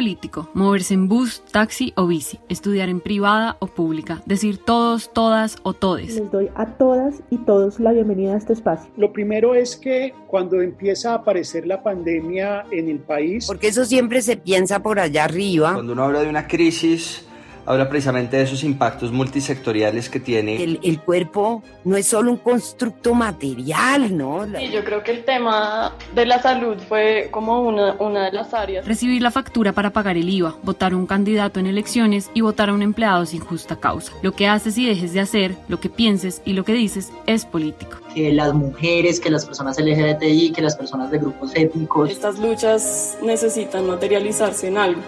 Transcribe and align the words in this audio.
Político, 0.00 0.48
moverse 0.54 0.94
en 0.94 1.08
bus, 1.08 1.42
taxi 1.52 1.92
o 1.94 2.06
bici, 2.06 2.38
estudiar 2.48 2.88
en 2.88 3.00
privada 3.00 3.58
o 3.60 3.66
pública, 3.66 4.22
decir 4.24 4.56
todos, 4.56 5.12
todas 5.12 5.58
o 5.62 5.74
todes. 5.74 6.14
Les 6.14 6.30
doy 6.30 6.48
a 6.54 6.64
todas 6.64 7.22
y 7.28 7.36
todos 7.36 7.78
la 7.78 7.92
bienvenida 7.92 8.32
a 8.32 8.38
este 8.38 8.54
espacio. 8.54 8.90
Lo 8.96 9.12
primero 9.12 9.54
es 9.54 9.76
que 9.76 10.14
cuando 10.26 10.62
empieza 10.62 11.10
a 11.10 11.16
aparecer 11.16 11.66
la 11.66 11.82
pandemia 11.82 12.64
en 12.70 12.88
el 12.88 13.00
país... 13.00 13.46
Porque 13.46 13.68
eso 13.68 13.84
siempre 13.84 14.22
se 14.22 14.38
piensa 14.38 14.82
por 14.82 14.98
allá 14.98 15.24
arriba. 15.24 15.74
Cuando 15.74 15.92
uno 15.92 16.04
habla 16.04 16.22
de 16.22 16.30
una 16.30 16.48
crisis 16.48 17.26
habla 17.66 17.88
precisamente 17.88 18.36
de 18.36 18.44
esos 18.44 18.64
impactos 18.64 19.12
multisectoriales 19.12 20.08
que 20.08 20.20
tiene. 20.20 20.62
El, 20.62 20.80
el, 20.82 21.00
cuerpo 21.00 21.62
no 21.84 21.96
es 21.96 22.06
solo 22.06 22.30
un 22.30 22.36
constructo 22.36 23.14
material, 23.14 24.16
¿no? 24.16 24.46
Sí, 24.58 24.70
yo 24.70 24.84
creo 24.84 25.02
que 25.02 25.12
el 25.12 25.24
tema 25.24 25.94
de 26.14 26.26
la 26.26 26.40
salud 26.40 26.76
fue 26.88 27.28
como 27.30 27.62
una, 27.62 27.94
una 27.98 28.26
de 28.26 28.32
las 28.32 28.54
áreas. 28.54 28.86
Recibir 28.86 29.22
la 29.22 29.30
factura 29.30 29.72
para 29.72 29.90
pagar 29.90 30.16
el 30.16 30.28
IVA, 30.28 30.56
votar 30.62 30.92
a 30.92 30.96
un 30.96 31.06
candidato 31.06 31.60
en 31.60 31.66
elecciones 31.66 32.30
y 32.34 32.40
votar 32.40 32.70
a 32.70 32.74
un 32.74 32.82
empleado 32.82 33.26
sin 33.26 33.40
justa 33.40 33.76
causa. 33.76 34.12
Lo 34.22 34.32
que 34.32 34.48
haces 34.48 34.76
y 34.78 34.86
dejes 34.86 35.12
de 35.12 35.20
hacer, 35.20 35.54
lo 35.68 35.80
que 35.80 35.88
pienses 35.88 36.42
y 36.44 36.52
lo 36.52 36.64
que 36.64 36.72
dices 36.72 37.12
es 37.26 37.44
político. 37.44 37.98
Que 38.14 38.32
las 38.32 38.54
mujeres, 38.54 39.20
que 39.20 39.30
las 39.30 39.46
personas 39.46 39.78
LGBTI, 39.78 40.52
que 40.52 40.62
las 40.62 40.76
personas 40.76 41.10
de 41.10 41.18
grupos 41.18 41.52
étnicos. 41.54 42.10
Estas 42.10 42.38
luchas 42.38 43.18
necesitan 43.22 43.86
materializarse 43.86 44.68
en 44.68 44.78
algo 44.78 45.00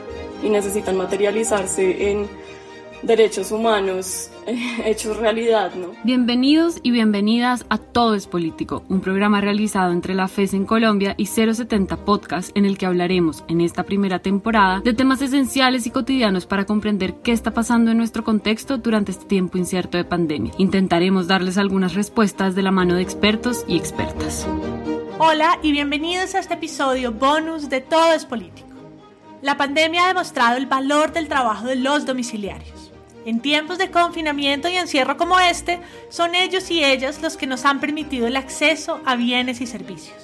y 0.42 0.48
necesitan 0.48 0.96
materializarse 0.96 2.10
en 2.10 2.28
derechos 3.02 3.50
humanos 3.50 4.30
hechos 4.84 5.16
realidad, 5.16 5.74
¿no? 5.74 5.88
Bienvenidos 6.04 6.78
y 6.82 6.90
bienvenidas 6.90 7.64
a 7.68 7.78
Todo 7.78 8.14
es 8.14 8.26
Político, 8.26 8.84
un 8.88 9.00
programa 9.00 9.40
realizado 9.40 9.92
entre 9.92 10.14
la 10.14 10.28
FES 10.28 10.54
en 10.54 10.66
Colombia 10.66 11.14
y 11.16 11.26
070 11.26 12.04
Podcast 12.04 12.56
en 12.56 12.64
el 12.64 12.78
que 12.78 12.86
hablaremos 12.86 13.44
en 13.48 13.60
esta 13.60 13.82
primera 13.82 14.20
temporada 14.20 14.80
de 14.80 14.94
temas 14.94 15.22
esenciales 15.22 15.86
y 15.86 15.90
cotidianos 15.90 16.46
para 16.46 16.64
comprender 16.64 17.14
qué 17.22 17.32
está 17.32 17.52
pasando 17.52 17.90
en 17.90 17.98
nuestro 17.98 18.24
contexto 18.24 18.78
durante 18.78 19.12
este 19.12 19.26
tiempo 19.26 19.58
incierto 19.58 19.98
de 19.98 20.04
pandemia. 20.04 20.52
Intentaremos 20.58 21.26
darles 21.26 21.58
algunas 21.58 21.94
respuestas 21.94 22.54
de 22.54 22.62
la 22.62 22.70
mano 22.70 22.94
de 22.94 23.02
expertos 23.02 23.64
y 23.68 23.76
expertas. 23.76 24.46
Hola 25.18 25.58
y 25.62 25.72
bienvenidos 25.72 26.34
a 26.34 26.40
este 26.40 26.54
episodio 26.54 27.12
bonus 27.12 27.68
de 27.68 27.80
Todo 27.80 28.12
es 28.12 28.24
Político. 28.24 28.68
La 29.40 29.56
pandemia 29.56 30.04
ha 30.04 30.08
demostrado 30.08 30.56
el 30.56 30.66
valor 30.66 31.12
del 31.12 31.28
trabajo 31.28 31.66
de 31.66 31.76
los 31.76 32.06
domiciliarios. 32.06 32.81
En 33.24 33.40
tiempos 33.40 33.78
de 33.78 33.90
confinamiento 33.90 34.68
y 34.68 34.76
encierro 34.76 35.16
como 35.16 35.38
este, 35.38 35.80
son 36.08 36.34
ellos 36.34 36.70
y 36.70 36.82
ellas 36.82 37.22
los 37.22 37.36
que 37.36 37.46
nos 37.46 37.64
han 37.64 37.80
permitido 37.80 38.26
el 38.26 38.36
acceso 38.36 39.00
a 39.04 39.14
bienes 39.14 39.60
y 39.60 39.66
servicios. 39.66 40.16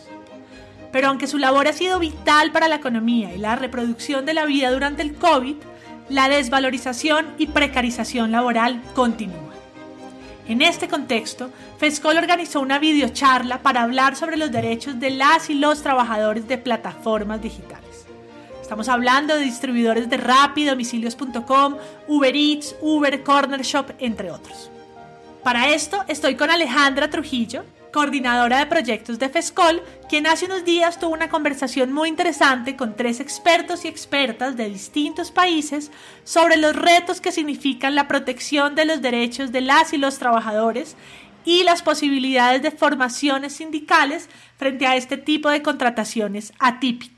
Pero 0.90 1.08
aunque 1.08 1.27
su 1.27 1.38
labor 1.38 1.68
ha 1.68 1.72
sido 1.72 1.98
vital 1.98 2.50
para 2.50 2.66
la 2.66 2.77
economía 2.77 3.34
y 3.34 3.38
la 3.38 3.56
reproducción 3.56 4.27
de 4.27 4.34
la 4.34 4.46
vida 4.46 4.70
durante 4.70 5.02
el 5.02 5.14
COVID, 5.14 5.56
la 6.08 6.28
desvalorización 6.28 7.27
y 7.39 7.48
precarización 7.48 8.33
laboral 8.33 8.83
continúa. 8.95 9.55
En 10.48 10.62
este 10.62 10.89
contexto, 10.89 11.50
FESCOL 11.78 12.17
organizó 12.17 12.61
una 12.61 12.78
videocharla 12.78 13.61
para 13.62 13.83
hablar 13.83 14.17
sobre 14.17 14.39
los 14.39 14.50
derechos 14.50 14.98
de 14.98 15.11
las 15.11 15.50
y 15.50 15.55
los 15.55 15.83
trabajadores 15.83 16.48
de 16.48 16.56
plataformas 16.56 17.42
digitales. 17.42 17.87
Estamos 18.68 18.90
hablando 18.90 19.34
de 19.34 19.45
distribuidores 19.45 20.11
de 20.11 20.18
Rappi, 20.18 20.67
domicilios.com, 20.67 21.77
Uber 22.06 22.36
Eats, 22.36 22.77
Uber, 22.83 23.23
Corner 23.23 23.62
Shop, 23.62 23.92
entre 23.98 24.30
otros. 24.30 24.70
Para 25.42 25.70
esto 25.70 26.05
estoy 26.06 26.34
con 26.34 26.51
Alejandra 26.51 27.08
Trujillo, 27.08 27.64
coordinadora 27.95 28.58
de 28.58 28.67
proyectos 28.67 29.18
de 29.18 29.30
FESCOL, 29.30 29.83
quien 30.11 30.27
hace 30.27 30.45
unos 30.45 30.67
días 30.67 31.01
tuvo 31.01 31.14
una 31.14 31.30
conversación 31.30 31.95
muy 31.95 32.11
interesante 32.11 32.77
con 32.77 32.95
tres 32.95 33.20
expertos 33.20 33.86
y 33.86 33.89
expertas 33.89 34.58
de 34.58 34.68
distintos 34.68 35.30
países 35.30 35.90
sobre 36.24 36.58
los 36.58 36.77
retos 36.77 37.23
que 37.23 37.33
significan 37.33 37.95
la 37.95 38.06
protección 38.06 38.74
de 38.74 38.85
los 38.85 39.00
derechos 39.00 39.50
de 39.50 39.62
las 39.62 39.95
y 39.95 39.96
los 39.96 40.18
trabajadores 40.18 40.95
y 41.46 41.62
las 41.62 41.80
posibilidades 41.80 42.61
de 42.61 42.70
formaciones 42.70 43.55
sindicales 43.55 44.29
frente 44.58 44.86
a 44.86 44.95
este 44.95 45.17
tipo 45.17 45.48
de 45.48 45.62
contrataciones 45.62 46.52
atípicas. 46.58 47.17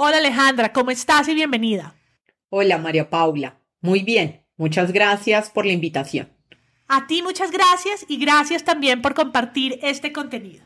Hola 0.00 0.18
Alejandra, 0.18 0.72
¿cómo 0.72 0.92
estás 0.92 1.26
y 1.26 1.34
bienvenida? 1.34 1.96
Hola 2.50 2.78
María 2.78 3.10
Paula, 3.10 3.58
muy 3.80 4.04
bien, 4.04 4.44
muchas 4.56 4.92
gracias 4.92 5.50
por 5.50 5.66
la 5.66 5.72
invitación. 5.72 6.28
A 6.86 7.08
ti 7.08 7.20
muchas 7.20 7.50
gracias 7.50 8.06
y 8.06 8.16
gracias 8.16 8.62
también 8.62 9.02
por 9.02 9.14
compartir 9.14 9.80
este 9.82 10.12
contenido. 10.12 10.64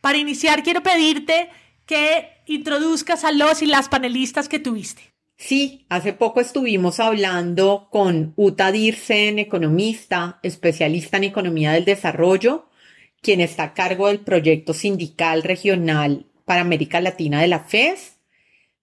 Para 0.00 0.16
iniciar 0.16 0.62
quiero 0.62 0.82
pedirte 0.82 1.50
que 1.84 2.30
introduzcas 2.46 3.24
a 3.24 3.32
los 3.32 3.60
y 3.60 3.66
las 3.66 3.90
panelistas 3.90 4.48
que 4.48 4.58
tuviste. 4.58 5.02
Sí, 5.36 5.84
hace 5.90 6.14
poco 6.14 6.40
estuvimos 6.40 6.98
hablando 6.98 7.88
con 7.90 8.32
Uta 8.36 8.72
Dirsen, 8.72 9.38
economista, 9.38 10.40
especialista 10.42 11.18
en 11.18 11.24
economía 11.24 11.72
del 11.72 11.84
desarrollo, 11.84 12.70
quien 13.20 13.42
está 13.42 13.64
a 13.64 13.74
cargo 13.74 14.06
del 14.06 14.20
proyecto 14.20 14.72
sindical 14.72 15.42
regional 15.42 16.24
para 16.46 16.62
América 16.62 17.02
Latina 17.02 17.42
de 17.42 17.48
la 17.48 17.60
FES 17.60 18.16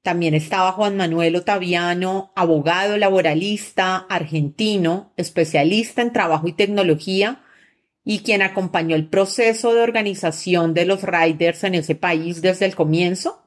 también 0.02 0.34
estaba 0.34 0.72
Juan 0.72 0.96
Manuel 0.96 1.36
Otaviano, 1.36 2.32
abogado 2.36 2.98
laboralista 2.98 3.98
argentino, 3.98 5.14
especialista 5.18 6.02
en 6.02 6.14
trabajo 6.14 6.48
y 6.48 6.54
tecnología, 6.54 7.44
y 8.04 8.20
quien 8.20 8.42
acompañó 8.42 8.96
el 8.96 9.10
proceso 9.10 9.74
de 9.74 9.82
organización 9.82 10.74
de 10.74 10.86
los 10.86 11.04
riders 11.04 11.66
en 11.66 11.76
ese 11.76 11.96
país 11.96 12.42
desde 12.42 12.66
el 12.66 12.74
comienzo. 12.74 13.44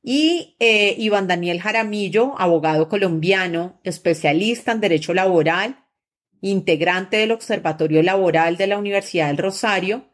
Y 0.00 0.54
eh, 0.60 0.94
Iván 0.96 1.26
Daniel 1.26 1.60
Jaramillo, 1.60 2.34
abogado 2.38 2.88
colombiano, 2.88 3.80
especialista 3.82 4.70
en 4.70 4.80
derecho 4.80 5.12
laboral, 5.12 5.84
integrante 6.40 7.16
del 7.16 7.32
Observatorio 7.32 8.02
Laboral 8.02 8.56
de 8.56 8.68
la 8.68 8.78
Universidad 8.78 9.26
del 9.26 9.38
Rosario, 9.38 10.08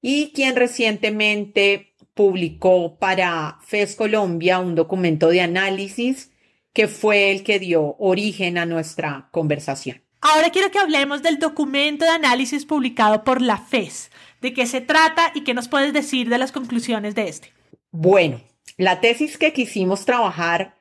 y 0.00 0.32
quien 0.32 0.56
recientemente 0.56 1.93
publicó 2.14 2.96
para 2.96 3.58
FES 3.66 3.96
Colombia 3.96 4.60
un 4.60 4.74
documento 4.74 5.28
de 5.28 5.40
análisis 5.40 6.30
que 6.72 6.88
fue 6.88 7.30
el 7.30 7.42
que 7.42 7.58
dio 7.58 7.96
origen 7.98 8.58
a 8.58 8.66
nuestra 8.66 9.28
conversación. 9.30 10.02
Ahora 10.20 10.50
quiero 10.50 10.70
que 10.70 10.78
hablemos 10.78 11.22
del 11.22 11.38
documento 11.38 12.04
de 12.04 12.12
análisis 12.12 12.64
publicado 12.64 13.24
por 13.24 13.42
la 13.42 13.58
FES. 13.58 14.10
¿De 14.40 14.54
qué 14.54 14.66
se 14.66 14.80
trata 14.80 15.32
y 15.34 15.44
qué 15.44 15.52
nos 15.52 15.68
puedes 15.68 15.92
decir 15.92 16.28
de 16.28 16.38
las 16.38 16.50
conclusiones 16.50 17.14
de 17.14 17.28
este? 17.28 17.52
Bueno, 17.90 18.40
la 18.78 19.00
tesis 19.00 19.36
que 19.36 19.52
quisimos 19.52 20.06
trabajar 20.06 20.76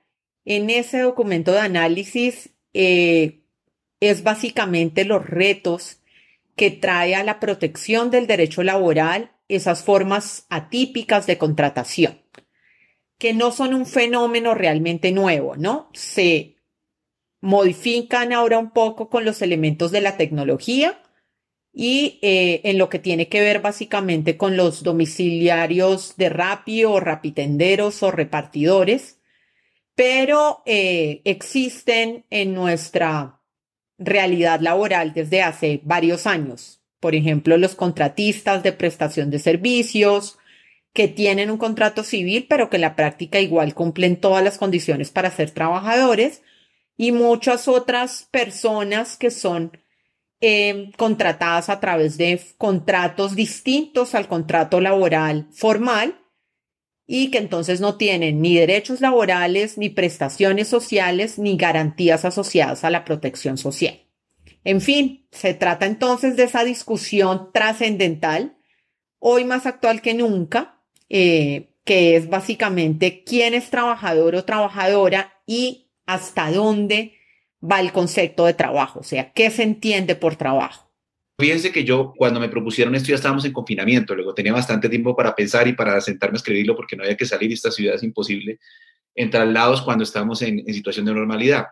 en 0.45 0.69
ese 0.69 0.99
documento 0.99 1.51
de 1.51 1.59
análisis 1.59 2.51
eh, 2.73 3.41
es 3.99 4.23
básicamente 4.23 5.05
los 5.05 5.25
retos 5.25 5.99
que 6.55 6.71
trae 6.71 7.15
a 7.15 7.23
la 7.23 7.39
protección 7.39 8.11
del 8.11 8.27
derecho 8.27 8.63
laboral 8.63 9.32
esas 9.47 9.83
formas 9.83 10.45
atípicas 10.49 11.27
de 11.27 11.37
contratación, 11.37 12.21
que 13.17 13.33
no 13.33 13.51
son 13.51 13.73
un 13.73 13.85
fenómeno 13.85 14.53
realmente 14.53 15.11
nuevo, 15.11 15.55
¿no? 15.55 15.89
Se 15.93 16.57
modifican 17.41 18.33
ahora 18.33 18.57
un 18.57 18.71
poco 18.71 19.09
con 19.09 19.25
los 19.25 19.41
elementos 19.41 19.91
de 19.91 20.01
la 20.01 20.17
tecnología 20.17 21.01
y 21.73 22.19
eh, 22.21 22.61
en 22.63 22.77
lo 22.77 22.89
que 22.89 22.99
tiene 22.99 23.27
que 23.27 23.41
ver 23.41 23.59
básicamente 23.59 24.37
con 24.37 24.55
los 24.55 24.83
domiciliarios 24.83 26.15
de 26.15 26.29
Rappi 26.29 26.85
o 26.85 26.99
rapitenderos 26.99 28.03
o 28.03 28.11
repartidores, 28.11 29.19
pero 29.95 30.61
eh, 30.65 31.21
existen 31.25 32.25
en 32.29 32.53
nuestra 32.53 33.41
realidad 33.97 34.59
laboral 34.61 35.13
desde 35.13 35.41
hace 35.41 35.81
varios 35.83 36.27
años 36.27 36.82
por 37.03 37.15
ejemplo, 37.15 37.57
los 37.57 37.75
contratistas 37.75 38.63
de 38.63 38.71
prestación 38.71 39.29
de 39.29 39.37
servicios, 39.37 40.37
que 40.93 41.09
tienen 41.09 41.51
un 41.51 41.57
contrato 41.57 42.01
civil, 42.01 42.45
pero 42.47 42.69
que 42.69 42.77
en 42.77 42.81
la 42.81 42.95
práctica 42.95 43.41
igual 43.41 43.73
cumplen 43.73 44.15
todas 44.15 44.41
las 44.41 44.57
condiciones 44.57 45.11
para 45.11 45.29
ser 45.29 45.51
trabajadores, 45.51 46.43
y 46.95 47.11
muchas 47.11 47.67
otras 47.67 48.29
personas 48.31 49.17
que 49.17 49.31
son 49.31 49.77
em, 50.39 50.93
contratadas 50.93 51.67
a 51.67 51.81
través 51.81 52.17
de 52.17 52.39
contratos 52.57 53.35
distintos 53.35 54.15
al 54.15 54.29
contrato 54.29 54.79
laboral 54.79 55.49
formal 55.51 56.21
y 57.05 57.31
que 57.31 57.37
entonces 57.39 57.81
no 57.81 57.97
tienen 57.97 58.41
ni 58.41 58.55
derechos 58.55 59.01
laborales, 59.01 59.77
ni 59.77 59.89
prestaciones 59.89 60.69
sociales, 60.69 61.37
ni 61.37 61.57
garantías 61.57 62.23
asociadas 62.23 62.85
a 62.85 62.89
la 62.89 63.03
protección 63.03 63.57
social. 63.57 64.02
En 64.63 64.81
fin, 64.81 65.27
se 65.31 65.53
trata 65.53 65.85
entonces 65.85 66.37
de 66.37 66.43
esa 66.43 66.63
discusión 66.63 67.49
trascendental, 67.53 68.57
hoy 69.19 69.45
más 69.45 69.65
actual 69.65 70.01
que 70.01 70.13
nunca, 70.13 70.81
eh, 71.09 71.69
que 71.83 72.15
es 72.15 72.29
básicamente 72.29 73.23
quién 73.25 73.53
es 73.53 73.69
trabajador 73.69 74.35
o 74.35 74.45
trabajadora 74.45 75.41
y 75.45 75.89
hasta 76.05 76.51
dónde 76.51 77.17
va 77.61 77.79
el 77.79 77.91
concepto 77.91 78.45
de 78.45 78.53
trabajo, 78.53 78.99
o 78.99 79.03
sea, 79.03 79.31
qué 79.33 79.49
se 79.49 79.63
entiende 79.63 80.15
por 80.15 80.35
trabajo. 80.35 80.91
Fíjense 81.39 81.71
que 81.71 81.83
yo 81.83 82.13
cuando 82.15 82.39
me 82.39 82.47
propusieron 82.47 82.93
esto 82.95 83.09
ya 83.09 83.15
estábamos 83.15 83.43
en 83.43 83.53
confinamiento, 83.53 84.15
luego 84.15 84.33
tenía 84.33 84.53
bastante 84.53 84.87
tiempo 84.87 85.15
para 85.15 85.35
pensar 85.35 85.67
y 85.67 85.73
para 85.73 85.99
sentarme 85.99 86.35
a 86.35 86.37
escribirlo 86.37 86.75
porque 86.75 86.95
no 86.95 87.03
había 87.03 87.17
que 87.17 87.25
salir 87.25 87.49
y 87.49 87.55
esta 87.55 87.71
ciudad 87.71 87.95
es 87.95 88.03
imposible 88.03 88.59
en 89.15 89.29
traslados 89.29 89.81
cuando 89.81 90.03
estamos 90.03 90.41
en, 90.41 90.59
en 90.59 90.73
situación 90.73 91.05
de 91.05 91.13
normalidad. 91.13 91.67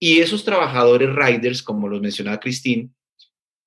Y 0.00 0.20
esos 0.20 0.44
trabajadores 0.44 1.14
riders, 1.14 1.62
como 1.62 1.86
los 1.86 2.00
mencionaba 2.00 2.40
Cristín, 2.40 2.94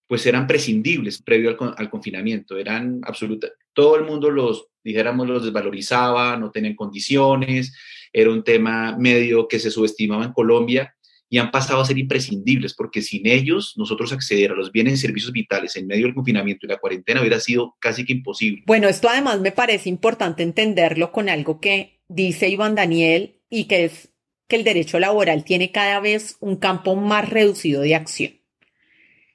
pues 0.08 0.26
eran 0.26 0.48
prescindibles 0.48 1.22
previo 1.22 1.50
al, 1.52 1.76
al, 1.78 1.90
confinamiento, 1.90 2.58
eran 2.58 3.00
absoluta, 3.04 3.48
todo 3.74 3.96
el 3.96 4.04
mundo 4.04 4.30
los, 4.30 4.68
dijéramos, 4.84 5.28
los 5.28 5.46
desvalorizaba, 5.46 6.36
no 6.38 6.52
tenían 6.52 6.76
condiciones, 6.76 7.74
era 8.12 8.30
un 8.30 8.44
tema 8.44 8.96
medio 8.98 9.48
que 9.48 9.60
se 9.60 9.72
subestimaba 9.72 10.26
en 10.26 10.34
Colombia 10.34 10.96
y 11.30 11.40
han 11.40 11.50
pasado 11.50 11.82
a 11.82 11.86
ser 11.86 11.98
imprescindibles, 11.98 12.76
porque 12.76 13.02
sin 13.02 13.26
ellos 13.26 13.74
nosotros 13.76 14.14
acceder 14.14 14.52
a 14.52 14.56
los 14.56 14.72
bienes 14.72 14.94
y 14.94 14.98
servicios 14.98 15.32
vitales 15.32 15.76
en 15.76 15.88
medio 15.88 16.06
del 16.06 16.14
confinamiento 16.14 16.68
y 16.68 16.70
la 16.70 16.78
cuarentena 16.78 17.22
hubiera 17.22 17.40
sido 17.40 17.76
casi 17.80 18.06
que 18.06 18.14
imposible. 18.14 18.62
Bueno, 18.68 18.88
esto 18.88 19.10
además 19.10 19.42
me 19.42 19.52
parece 19.52 19.90
importante 19.90 20.44
entenderlo 20.44 21.12
con 21.12 21.30
algo 21.30 21.60
que 21.60 22.02
dice 22.08 22.50
Iván 22.50 22.76
Daniel 22.76 23.40
y 23.50 23.64
que 23.64 23.86
es 23.86 24.13
que 24.48 24.56
el 24.56 24.64
derecho 24.64 25.00
laboral 25.00 25.44
tiene 25.44 25.72
cada 25.72 26.00
vez 26.00 26.38
un 26.40 26.58
campo 26.58 26.96
más 26.96 27.30
reducido 27.30 27.82
de 27.82 27.96
acción. 27.96 28.40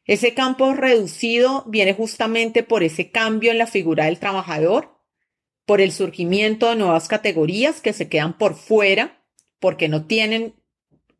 Ese 0.05 0.33
campo 0.33 0.73
reducido 0.73 1.65
viene 1.67 1.93
justamente 1.93 2.63
por 2.63 2.83
ese 2.83 3.11
cambio 3.11 3.51
en 3.51 3.59
la 3.59 3.67
figura 3.67 4.07
del 4.07 4.19
trabajador, 4.19 4.99
por 5.67 5.83
el 5.83 5.93
surgimiento 5.93 6.71
de 6.71 6.77
nuevas 6.77 7.09
categorías 7.09 7.83
que 7.83 7.93
se 7.93 8.09
quedan 8.09 8.39
por 8.39 8.55
fuera 8.55 9.23
porque 9.61 9.89
no 9.89 10.07
tienen, 10.07 10.55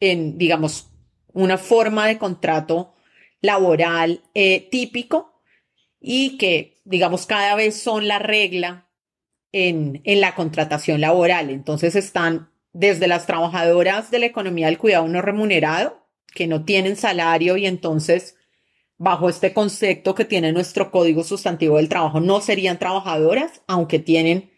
en, 0.01 0.39
digamos, 0.39 0.91
una 1.35 1.59
forma 1.59 2.07
de 2.07 2.17
contrato 2.17 2.95
laboral 3.43 4.23
eh, 4.35 4.69
típico 4.71 5.43
y 6.01 6.39
que, 6.39 6.81
digamos, 6.85 7.27
cada 7.27 7.55
vez 7.57 7.79
son 7.79 8.09
la 8.09 8.19
regla 8.19 8.89
en, 9.53 10.01
en 10.05 10.21
la 10.21 10.35
contratación 10.35 11.01
laboral. 11.01 11.51
Entonces 11.51 11.95
están 11.95 12.51
desde 12.73 13.09
las 13.09 13.27
trabajadoras 13.27 14.11
de 14.11 14.19
la 14.19 14.27
economía 14.27 14.67
del 14.67 14.79
cuidado 14.79 15.09
no 15.09 15.23
remunerado, 15.23 16.07
que 16.35 16.47
no 16.47 16.65
tienen 16.65 16.97
salario 16.97 17.57
y 17.57 17.67
entonces 17.67 18.37
bajo 18.99 19.29
este 19.29 19.53
concepto 19.53 20.15
que 20.15 20.25
tiene 20.25 20.53
nuestro 20.53 20.91
código 20.91 21.25
sustantivo 21.25 21.77
del 21.77 21.89
trabajo, 21.89 22.21
no 22.21 22.41
serían 22.41 22.79
trabajadoras, 22.79 23.63
aunque 23.69 24.01
tienen, 24.01 24.51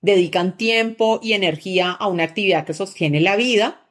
dedican 0.00 0.56
tiempo 0.56 1.20
y 1.22 1.34
energía 1.34 1.92
a 1.92 2.08
una 2.08 2.24
actividad 2.24 2.64
que 2.64 2.74
sostiene 2.74 3.20
la 3.20 3.36
vida, 3.36 3.90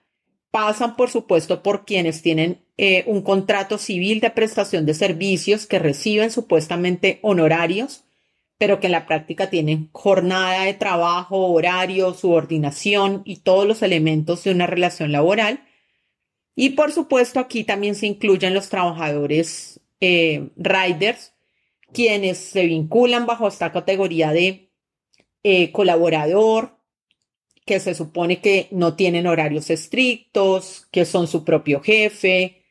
pasan, 0.50 0.96
por 0.96 1.10
supuesto, 1.10 1.64
por 1.64 1.86
quienes 1.86 2.22
tienen 2.22 2.66
eh, 2.78 3.04
un 3.06 3.22
contrato 3.22 3.78
civil 3.78 4.20
de 4.20 4.32
prestación 4.32 4.86
de 4.86 4.96
servicios 4.96 5.68
que 5.68 5.80
reciben 5.80 6.32
supuestamente 6.32 7.20
honorarios, 7.22 8.04
pero 8.62 8.80
que 8.80 8.86
en 8.86 8.92
la 8.92 9.08
práctica 9.08 9.50
tienen 9.50 9.90
jornada 9.92 10.66
de 10.66 10.76
trabajo, 10.76 11.48
horario, 11.48 12.14
subordinación 12.14 13.24
y 13.26 13.38
todos 13.38 13.68
los 13.68 13.82
elementos 13.82 14.44
de 14.44 14.52
una 14.52 14.68
relación 14.68 15.12
laboral. 15.12 15.64
Y 16.56 16.70
por 16.70 16.92
supuesto, 16.92 17.40
aquí 17.40 17.64
también 17.64 17.96
se 17.96 18.06
incluyen 18.06 18.54
los 18.54 18.70
trabajadores 18.70 19.80
eh, 20.00 20.52
riders, 20.58 21.34
quienes 21.92 22.38
se 22.38 22.68
vinculan 22.68 23.26
bajo 23.26 23.48
esta 23.48 23.72
categoría 23.72 24.32
de 24.32 24.70
eh, 25.42 25.72
colaborador, 25.72 26.78
que 27.66 27.80
se 27.80 27.96
supone 27.96 28.42
que 28.42 28.68
no 28.70 28.96
tienen 28.96 29.26
horarios 29.26 29.72
estrictos, 29.72 30.88
que 30.92 31.06
son 31.06 31.26
su 31.26 31.44
propio 31.44 31.82
jefe, 31.82 32.62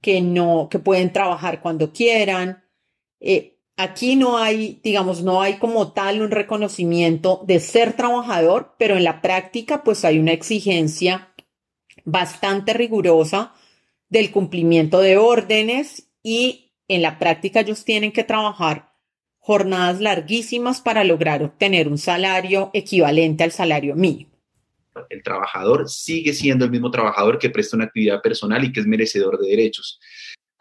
que 0.00 0.20
no, 0.20 0.68
que 0.70 0.78
pueden 0.78 1.12
trabajar 1.12 1.60
cuando 1.60 1.92
quieran. 1.92 2.62
Eh, 3.18 3.56
aquí 3.82 4.16
no 4.16 4.38
hay, 4.38 4.80
digamos, 4.82 5.22
no 5.22 5.40
hay 5.40 5.58
como 5.58 5.92
tal 5.92 6.20
un 6.20 6.30
reconocimiento 6.30 7.42
de 7.46 7.60
ser 7.60 7.94
trabajador, 7.94 8.74
pero 8.78 8.96
en 8.96 9.04
la 9.04 9.22
práctica 9.22 9.82
pues 9.82 10.04
hay 10.04 10.18
una 10.18 10.32
exigencia 10.32 11.32
bastante 12.04 12.74
rigurosa 12.74 13.54
del 14.08 14.30
cumplimiento 14.30 15.00
de 15.00 15.16
órdenes 15.16 16.10
y 16.22 16.72
en 16.88 17.02
la 17.02 17.18
práctica 17.18 17.60
ellos 17.60 17.84
tienen 17.84 18.12
que 18.12 18.24
trabajar 18.24 18.92
jornadas 19.38 20.00
larguísimas 20.00 20.80
para 20.80 21.04
lograr 21.04 21.42
obtener 21.42 21.88
un 21.88 21.98
salario 21.98 22.70
equivalente 22.74 23.44
al 23.44 23.52
salario 23.52 23.94
mínimo. 23.94 24.30
El 25.08 25.22
trabajador 25.22 25.88
sigue 25.88 26.34
siendo 26.34 26.64
el 26.64 26.70
mismo 26.70 26.90
trabajador 26.90 27.38
que 27.38 27.48
presta 27.48 27.76
una 27.76 27.86
actividad 27.86 28.20
personal 28.20 28.64
y 28.64 28.72
que 28.72 28.80
es 28.80 28.86
merecedor 28.86 29.38
de 29.38 29.48
derechos. 29.48 30.00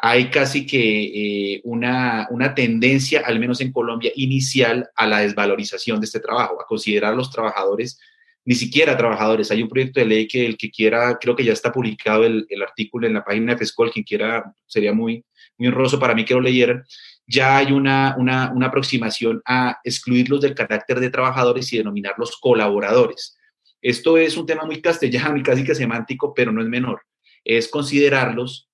Hay 0.02 0.30
casi 0.30 0.66
que 0.66 1.56
eh, 1.56 1.62
una, 1.66 2.28
una 2.32 2.56
tendencia, 2.56 3.22
al 3.26 3.40
menos 3.40 3.60
en 3.60 3.72
Colombia, 3.72 4.12
inicial 4.16 4.90
a 4.96 5.06
la 5.06 5.20
desvalorización 5.20 6.00
de 6.00 6.06
este 6.06 6.22
trabajo, 6.22 6.62
a 6.62 6.66
considerar 6.66 7.14
a 7.14 7.16
los 7.16 7.30
trabajadores 7.30 8.00
ni 8.46 8.56
siquiera 8.56 8.98
trabajadores. 8.98 9.52
Hay 9.52 9.62
un 9.62 9.70
proyecto 9.70 10.00
de 10.00 10.06
ley 10.06 10.28
que 10.28 10.46
el 10.46 10.58
que 10.58 10.72
quiera, 10.72 11.18
creo 11.20 11.36
que 11.36 11.44
ya 11.44 11.54
está 11.54 11.72
publicado 11.72 12.24
el, 12.24 12.46
el 12.50 12.62
artículo 12.62 13.06
en 13.06 13.14
la 13.14 13.24
página 13.24 13.54
de 13.54 13.60
FESCOL, 13.60 13.92
quien 13.92 14.06
quiera, 14.06 14.52
sería 14.66 14.94
muy, 14.94 15.24
muy 15.58 15.68
honroso 15.68 16.00
para 16.00 16.16
mí 16.16 16.26
que 16.26 16.34
lo 16.34 16.42
leyeran, 16.42 16.84
ya 17.28 17.58
hay 17.58 17.72
una, 17.72 18.16
una, 18.18 18.52
una 18.52 18.68
aproximación 18.68 19.42
a 19.46 19.80
excluirlos 19.84 20.42
del 20.42 20.56
carácter 20.56 21.00
de 21.00 21.12
trabajadores 21.12 21.72
y 21.74 21.78
denominarlos 21.78 22.38
colaboradores. 22.38 23.38
Esto 23.82 24.18
es 24.18 24.36
un 24.36 24.46
tema 24.46 24.66
muy 24.66 24.82
castellano 24.82 25.38
y 25.38 25.44
casi 25.44 25.64
que 25.64 25.76
semántico, 25.76 26.34
pero 26.34 26.52
no 26.52 26.62
es 26.62 26.68
menor. 26.68 27.04
Es 27.44 27.68
considerarlos 27.68 28.69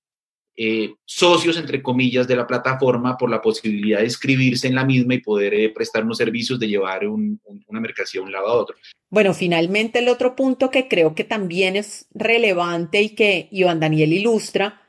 eh, 0.57 0.93
socios, 1.03 1.57
entre 1.57 1.81
comillas, 1.81 2.27
de 2.27 2.35
la 2.35 2.47
plataforma 2.47 3.17
por 3.17 3.29
la 3.29 3.41
posibilidad 3.41 3.99
de 3.99 4.05
inscribirse 4.05 4.67
en 4.67 4.75
la 4.75 4.85
misma 4.85 5.15
y 5.15 5.21
poder 5.21 5.53
eh, 5.53 5.69
prestar 5.69 6.03
unos 6.03 6.17
servicios 6.17 6.59
de 6.59 6.67
llevar 6.67 7.07
un, 7.07 7.39
un, 7.43 7.63
una 7.67 7.79
mercancía 7.79 8.21
de 8.21 8.25
un 8.25 8.31
lado 8.31 8.47
a 8.47 8.53
otro. 8.53 8.75
Bueno, 9.09 9.33
finalmente 9.33 9.99
el 9.99 10.09
otro 10.09 10.35
punto 10.35 10.69
que 10.69 10.87
creo 10.87 11.13
que 11.13 11.23
también 11.23 11.75
es 11.75 12.07
relevante 12.13 13.01
y 13.01 13.09
que 13.09 13.47
Iván 13.51 13.79
Daniel 13.79 14.13
ilustra 14.13 14.81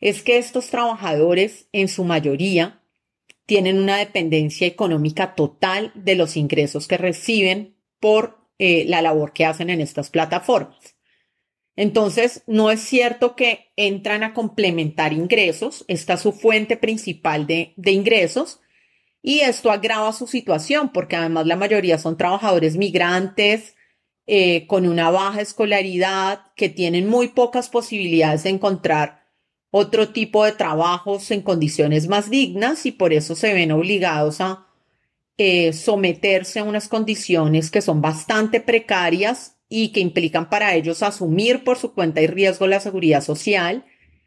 es 0.00 0.22
que 0.22 0.36
estos 0.36 0.68
trabajadores, 0.68 1.68
en 1.72 1.88
su 1.88 2.04
mayoría, 2.04 2.82
tienen 3.46 3.78
una 3.78 3.96
dependencia 3.96 4.66
económica 4.66 5.34
total 5.34 5.92
de 5.94 6.14
los 6.14 6.36
ingresos 6.36 6.86
que 6.86 6.96
reciben 6.96 7.76
por 8.00 8.38
eh, 8.58 8.84
la 8.86 9.02
labor 9.02 9.32
que 9.32 9.44
hacen 9.44 9.70
en 9.70 9.80
estas 9.80 10.10
plataformas. 10.10 10.93
Entonces, 11.76 12.42
no 12.46 12.70
es 12.70 12.80
cierto 12.80 13.34
que 13.34 13.72
entran 13.76 14.22
a 14.22 14.32
complementar 14.32 15.12
ingresos, 15.12 15.84
esta 15.88 16.14
es 16.14 16.20
su 16.20 16.32
fuente 16.32 16.76
principal 16.76 17.46
de, 17.46 17.74
de 17.76 17.90
ingresos, 17.92 18.60
y 19.22 19.40
esto 19.40 19.70
agrava 19.70 20.12
su 20.12 20.26
situación 20.26 20.90
porque 20.92 21.16
además 21.16 21.46
la 21.46 21.56
mayoría 21.56 21.98
son 21.98 22.18
trabajadores 22.18 22.76
migrantes 22.76 23.74
eh, 24.26 24.66
con 24.66 24.86
una 24.86 25.10
baja 25.10 25.40
escolaridad 25.40 26.42
que 26.56 26.68
tienen 26.68 27.08
muy 27.08 27.28
pocas 27.28 27.70
posibilidades 27.70 28.44
de 28.44 28.50
encontrar 28.50 29.24
otro 29.70 30.10
tipo 30.10 30.44
de 30.44 30.52
trabajos 30.52 31.30
en 31.30 31.40
condiciones 31.40 32.06
más 32.06 32.30
dignas 32.30 32.86
y 32.86 32.92
por 32.92 33.12
eso 33.12 33.34
se 33.34 33.54
ven 33.54 33.72
obligados 33.72 34.40
a 34.40 34.66
eh, 35.36 35.72
someterse 35.72 36.60
a 36.60 36.64
unas 36.64 36.88
condiciones 36.88 37.70
que 37.70 37.80
son 37.80 38.00
bastante 38.00 38.60
precarias 38.60 39.53
y 39.76 39.88
que 39.88 39.98
implican 39.98 40.48
para 40.48 40.76
ellos 40.76 41.02
asumir 41.02 41.64
por 41.64 41.78
su 41.78 41.94
cuenta 41.94 42.22
y 42.22 42.28
riesgo 42.28 42.68
la 42.68 42.78
seguridad 42.78 43.20
social, 43.20 43.84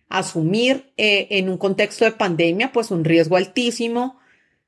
asumir 0.10 0.92
eh, 0.98 1.28
en 1.32 1.48
un 1.48 1.58
contexto 1.58 2.04
de 2.04 2.12
pandemia 2.12 2.74
pues 2.74 2.92
un 2.92 3.06
riesgo 3.06 3.38
altísimo 3.38 4.20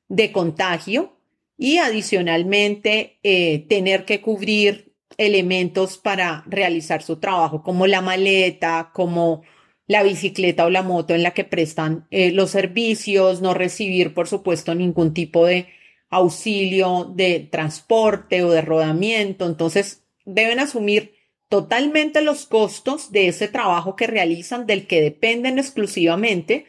de 0.07 0.31
contagio 0.31 1.17
y 1.57 1.79
adicionalmente 1.79 3.19
eh, 3.23 3.65
tener 3.67 4.05
que 4.05 4.21
cubrir 4.21 4.93
elementos 5.17 5.97
para 5.97 6.45
realizar 6.47 7.01
su 7.01 7.17
trabajo 7.17 7.61
como 7.61 7.85
la 7.85 7.99
maleta, 7.99 8.91
como 8.93 9.41
la 9.85 10.01
bicicleta 10.01 10.65
o 10.65 10.69
la 10.69 10.81
moto 10.81 11.13
en 11.13 11.23
la 11.23 11.31
que 11.31 11.43
prestan 11.43 12.07
eh, 12.09 12.31
los 12.31 12.51
servicios, 12.51 13.41
no 13.41 13.53
recibir, 13.53 14.13
por 14.13 14.29
supuesto, 14.29 14.73
ningún 14.75 15.13
tipo 15.13 15.45
de 15.45 15.67
auxilio 16.09 17.11
de 17.13 17.41
transporte 17.51 18.43
o 18.43 18.51
de 18.51 18.61
rodamiento. 18.61 19.45
Entonces, 19.45 20.05
deben 20.33 20.59
asumir 20.59 21.15
totalmente 21.49 22.21
los 22.21 22.45
costos 22.45 23.11
de 23.11 23.27
ese 23.27 23.47
trabajo 23.47 23.95
que 23.95 24.07
realizan, 24.07 24.67
del 24.67 24.87
que 24.87 25.01
dependen 25.01 25.57
exclusivamente 25.57 26.65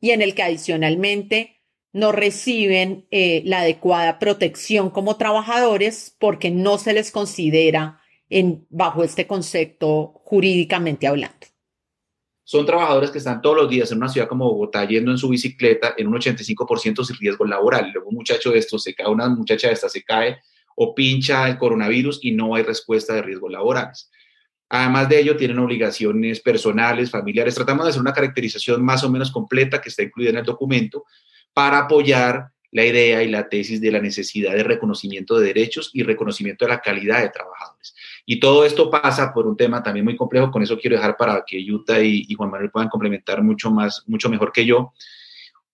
y 0.00 0.10
en 0.10 0.22
el 0.22 0.34
que 0.34 0.42
adicionalmente 0.42 1.60
no 1.92 2.12
reciben 2.12 3.06
eh, 3.10 3.42
la 3.44 3.60
adecuada 3.60 4.20
protección 4.20 4.90
como 4.90 5.16
trabajadores 5.16 6.16
porque 6.20 6.50
no 6.50 6.78
se 6.78 6.92
les 6.92 7.10
considera 7.10 8.00
en, 8.28 8.66
bajo 8.70 9.02
este 9.02 9.26
concepto 9.26 10.12
jurídicamente 10.24 11.08
hablando. 11.08 11.48
Son 12.44 12.64
trabajadores 12.64 13.10
que 13.10 13.18
están 13.18 13.42
todos 13.42 13.56
los 13.56 13.70
días 13.70 13.90
en 13.90 13.98
una 13.98 14.08
ciudad 14.08 14.28
como 14.28 14.44
Bogotá 14.44 14.86
yendo 14.86 15.10
en 15.10 15.18
su 15.18 15.28
bicicleta 15.28 15.94
en 15.96 16.06
un 16.06 16.14
85% 16.14 17.04
sin 17.04 17.16
riesgo 17.16 17.44
laboral. 17.44 17.90
Luego 17.92 18.08
un 18.08 18.16
muchacho 18.16 18.50
de 18.50 18.58
estos 18.58 18.84
se 18.84 18.94
cae, 18.94 19.08
una 19.08 19.28
muchacha 19.28 19.68
de 19.68 19.74
esta 19.74 19.88
se 19.88 20.02
cae 20.02 20.40
o 20.82 20.94
pincha 20.94 21.46
el 21.46 21.58
coronavirus 21.58 22.20
y 22.22 22.32
no 22.32 22.54
hay 22.54 22.62
respuesta 22.62 23.12
de 23.12 23.20
riesgos 23.20 23.52
laborales. 23.52 24.10
Además 24.70 25.10
de 25.10 25.20
ello, 25.20 25.36
tienen 25.36 25.58
obligaciones 25.58 26.40
personales, 26.40 27.10
familiares. 27.10 27.54
Tratamos 27.54 27.84
de 27.84 27.90
hacer 27.90 28.00
una 28.00 28.14
caracterización 28.14 28.82
más 28.82 29.04
o 29.04 29.10
menos 29.10 29.30
completa 29.30 29.82
que 29.82 29.90
está 29.90 30.02
incluida 30.02 30.30
en 30.30 30.38
el 30.38 30.44
documento 30.44 31.04
para 31.52 31.80
apoyar 31.80 32.48
la 32.70 32.86
idea 32.86 33.22
y 33.22 33.28
la 33.28 33.46
tesis 33.46 33.78
de 33.78 33.92
la 33.92 34.00
necesidad 34.00 34.54
de 34.54 34.62
reconocimiento 34.62 35.38
de 35.38 35.48
derechos 35.48 35.90
y 35.92 36.02
reconocimiento 36.02 36.64
de 36.64 36.70
la 36.70 36.80
calidad 36.80 37.20
de 37.20 37.28
trabajadores. 37.28 37.94
Y 38.24 38.40
todo 38.40 38.64
esto 38.64 38.90
pasa 38.90 39.34
por 39.34 39.46
un 39.46 39.58
tema 39.58 39.82
también 39.82 40.06
muy 40.06 40.16
complejo, 40.16 40.50
con 40.50 40.62
eso 40.62 40.78
quiero 40.78 40.96
dejar 40.96 41.14
para 41.18 41.44
que 41.46 41.62
Yuta 41.62 42.02
y, 42.02 42.32
Juan 42.34 42.50
Manuel 42.50 42.70
puedan 42.70 42.88
complementar 42.88 43.42
mucho 43.42 43.70
más, 43.70 44.02
mucho 44.06 44.30
mejor 44.30 44.50
que 44.50 44.64
yo, 44.64 44.94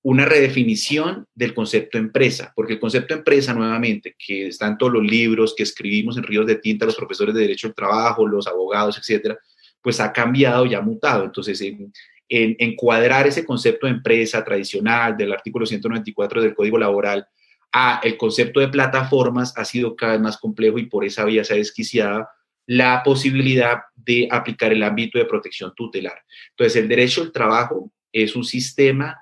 una 0.08 0.24
redefinición 0.24 1.26
del 1.34 1.52
concepto 1.52 1.98
empresa, 1.98 2.52
porque 2.54 2.74
el 2.74 2.78
concepto 2.78 3.12
empresa, 3.12 3.52
nuevamente, 3.52 4.14
que 4.16 4.46
está 4.46 4.68
en 4.68 4.78
todos 4.78 4.92
los 4.92 5.02
libros 5.02 5.52
que 5.56 5.64
escribimos 5.64 6.16
en 6.16 6.22
Ríos 6.22 6.46
de 6.46 6.54
Tinta, 6.54 6.86
los 6.86 6.94
profesores 6.94 7.34
de 7.34 7.40
Derecho 7.40 7.66
al 7.66 7.74
Trabajo, 7.74 8.24
los 8.24 8.46
abogados, 8.46 8.96
etcétera, 8.98 9.36
pues 9.82 9.98
ha 9.98 10.12
cambiado 10.12 10.64
y 10.64 10.74
ha 10.74 10.80
mutado. 10.80 11.24
Entonces, 11.24 11.60
en, 11.60 11.92
en 12.28 12.54
encuadrar 12.60 13.26
ese 13.26 13.44
concepto 13.44 13.88
de 13.88 13.94
empresa 13.94 14.44
tradicional 14.44 15.16
del 15.16 15.32
artículo 15.32 15.66
194 15.66 16.40
del 16.40 16.54
Código 16.54 16.78
Laboral 16.78 17.26
a 17.72 18.00
el 18.04 18.16
concepto 18.16 18.60
de 18.60 18.68
plataformas 18.68 19.58
ha 19.58 19.64
sido 19.64 19.96
cada 19.96 20.12
vez 20.12 20.20
más 20.20 20.38
complejo 20.38 20.78
y 20.78 20.86
por 20.86 21.04
esa 21.04 21.24
vía 21.24 21.42
se 21.42 21.54
ha 21.54 21.56
desquiciado 21.56 22.28
la 22.66 23.02
posibilidad 23.02 23.80
de 23.96 24.28
aplicar 24.30 24.72
el 24.72 24.84
ámbito 24.84 25.18
de 25.18 25.24
protección 25.24 25.72
tutelar. 25.74 26.22
Entonces, 26.50 26.80
el 26.80 26.86
derecho 26.86 27.22
al 27.22 27.32
trabajo 27.32 27.90
es 28.12 28.36
un 28.36 28.44
sistema 28.44 29.16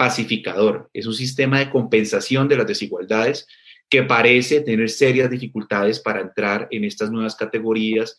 pacificador, 0.00 0.88
es 0.94 1.04
un 1.04 1.12
sistema 1.12 1.58
de 1.58 1.68
compensación 1.68 2.48
de 2.48 2.56
las 2.56 2.66
desigualdades 2.66 3.46
que 3.86 4.02
parece 4.02 4.62
tener 4.62 4.88
serias 4.88 5.28
dificultades 5.28 6.00
para 6.00 6.22
entrar 6.22 6.68
en 6.70 6.84
estas 6.84 7.10
nuevas 7.10 7.36
categorías 7.36 8.18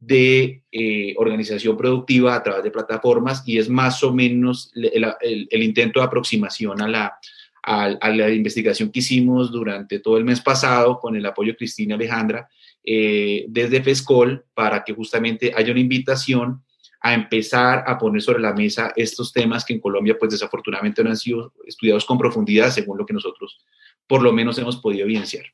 de 0.00 0.64
eh, 0.72 1.14
organización 1.16 1.76
productiva 1.76 2.34
a 2.34 2.42
través 2.42 2.64
de 2.64 2.72
plataformas 2.72 3.44
y 3.46 3.58
es 3.58 3.68
más 3.68 4.02
o 4.02 4.12
menos 4.12 4.72
el, 4.74 5.62
intento 5.62 6.00
de 6.00 6.06
aproximación 6.06 6.82
a 6.82 6.88
la, 6.88 7.14
a, 7.62 8.10
la 8.10 8.28
investigación 8.30 8.90
que 8.90 8.98
hicimos 8.98 9.52
durante 9.52 10.00
todo 10.00 10.18
el 10.18 10.24
mes 10.24 10.40
pasado 10.40 10.98
con 10.98 11.14
el 11.14 11.24
apoyo 11.24 11.52
de 11.52 11.58
Cristina 11.58 11.94
Alejandra 11.94 12.48
eh, 12.82 13.44
desde 13.48 13.80
FESCOL 13.80 14.44
para 14.54 14.82
que 14.82 14.92
justamente 14.92 15.52
haya 15.54 15.70
una 15.70 15.80
invitación 15.80 16.64
a 17.02 17.14
empezar 17.14 17.84
a 17.86 17.98
poner 17.98 18.22
sobre 18.22 18.40
la 18.40 18.52
mesa 18.52 18.92
estos 18.96 19.32
temas 19.32 19.64
que 19.64 19.74
en 19.74 19.80
Colombia 19.80 20.16
pues 20.18 20.30
desafortunadamente 20.30 21.02
no 21.02 21.10
han 21.10 21.16
sido 21.16 21.52
estudiados 21.66 22.04
con 22.04 22.18
profundidad 22.18 22.70
según 22.70 22.98
lo 22.98 23.06
que 23.06 23.14
nosotros 23.14 23.64
por 24.06 24.22
lo 24.22 24.32
menos 24.32 24.58
hemos 24.58 24.76
podido 24.76 25.04
evidenciar. 25.04 25.46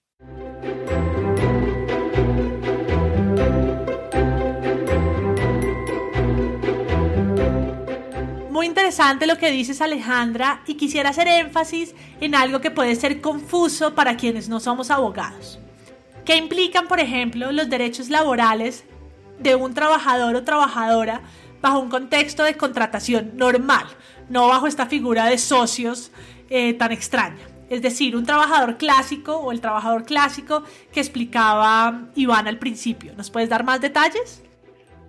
interesante 8.88 9.26
lo 9.26 9.37
que 9.37 9.50
dices 9.50 9.83
Alejandra 9.83 10.62
y 10.67 10.75
quisiera 10.75 11.11
hacer 11.11 11.28
énfasis 11.28 11.95
en 12.23 12.35
algo 12.35 12.62
que 12.62 12.71
puede 12.71 12.97
ser 12.97 13.21
confuso 13.21 13.95
para 13.95 14.17
quienes 14.17 14.49
no 14.49 14.61
somos 14.61 14.90
abogados. 14.90 15.59
¿Qué 16.25 16.37
implican, 16.37 16.88
por 16.88 16.99
ejemplo, 16.99 17.52
los 17.52 17.69
derechos 17.69 18.09
laborales 18.09 18.85
de 19.38 19.54
un 19.54 19.75
trabajador 19.75 20.35
o 20.37 20.45
trabajadora 20.45 21.23
bajo 21.61 21.80
un 21.80 21.88
contexto 21.88 22.45
de 22.45 22.54
contratación 22.54 23.33
normal, 23.37 23.87
no 24.28 24.49
bajo 24.49 24.66
esta 24.66 24.87
figura 24.87 25.26
de 25.26 25.38
socios 25.38 26.11
eh, 26.50 26.75
tan 26.75 26.92
extraña? 26.92 27.47
Es 27.71 27.83
decir, 27.83 28.16
un 28.16 28.25
trabajador 28.25 28.78
clásico 28.78 29.37
o 29.37 29.52
el 29.52 29.61
trabajador 29.61 30.04
clásico 30.04 30.62
que 30.92 31.00
explicaba 31.00 32.09
Iván 32.14 32.49
al 32.49 32.59
principio. 32.59 33.12
¿Nos 33.14 33.30
puedes 33.30 33.50
dar 33.50 33.62
más 33.64 33.80
detalles? 33.80 34.42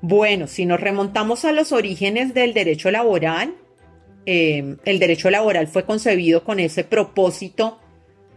Bueno, 0.02 0.48
si 0.48 0.66
nos 0.66 0.80
remontamos 0.80 1.46
a 1.46 1.52
los 1.52 1.72
orígenes 1.72 2.34
del 2.34 2.54
derecho 2.54 2.92
laboral, 2.92 3.56
eh, 4.26 4.78
el 4.86 5.00
derecho 5.00 5.30
laboral 5.30 5.68
fue 5.68 5.86
concebido 5.86 6.44
con 6.44 6.60
ese 6.60 6.84
propósito 6.84 7.80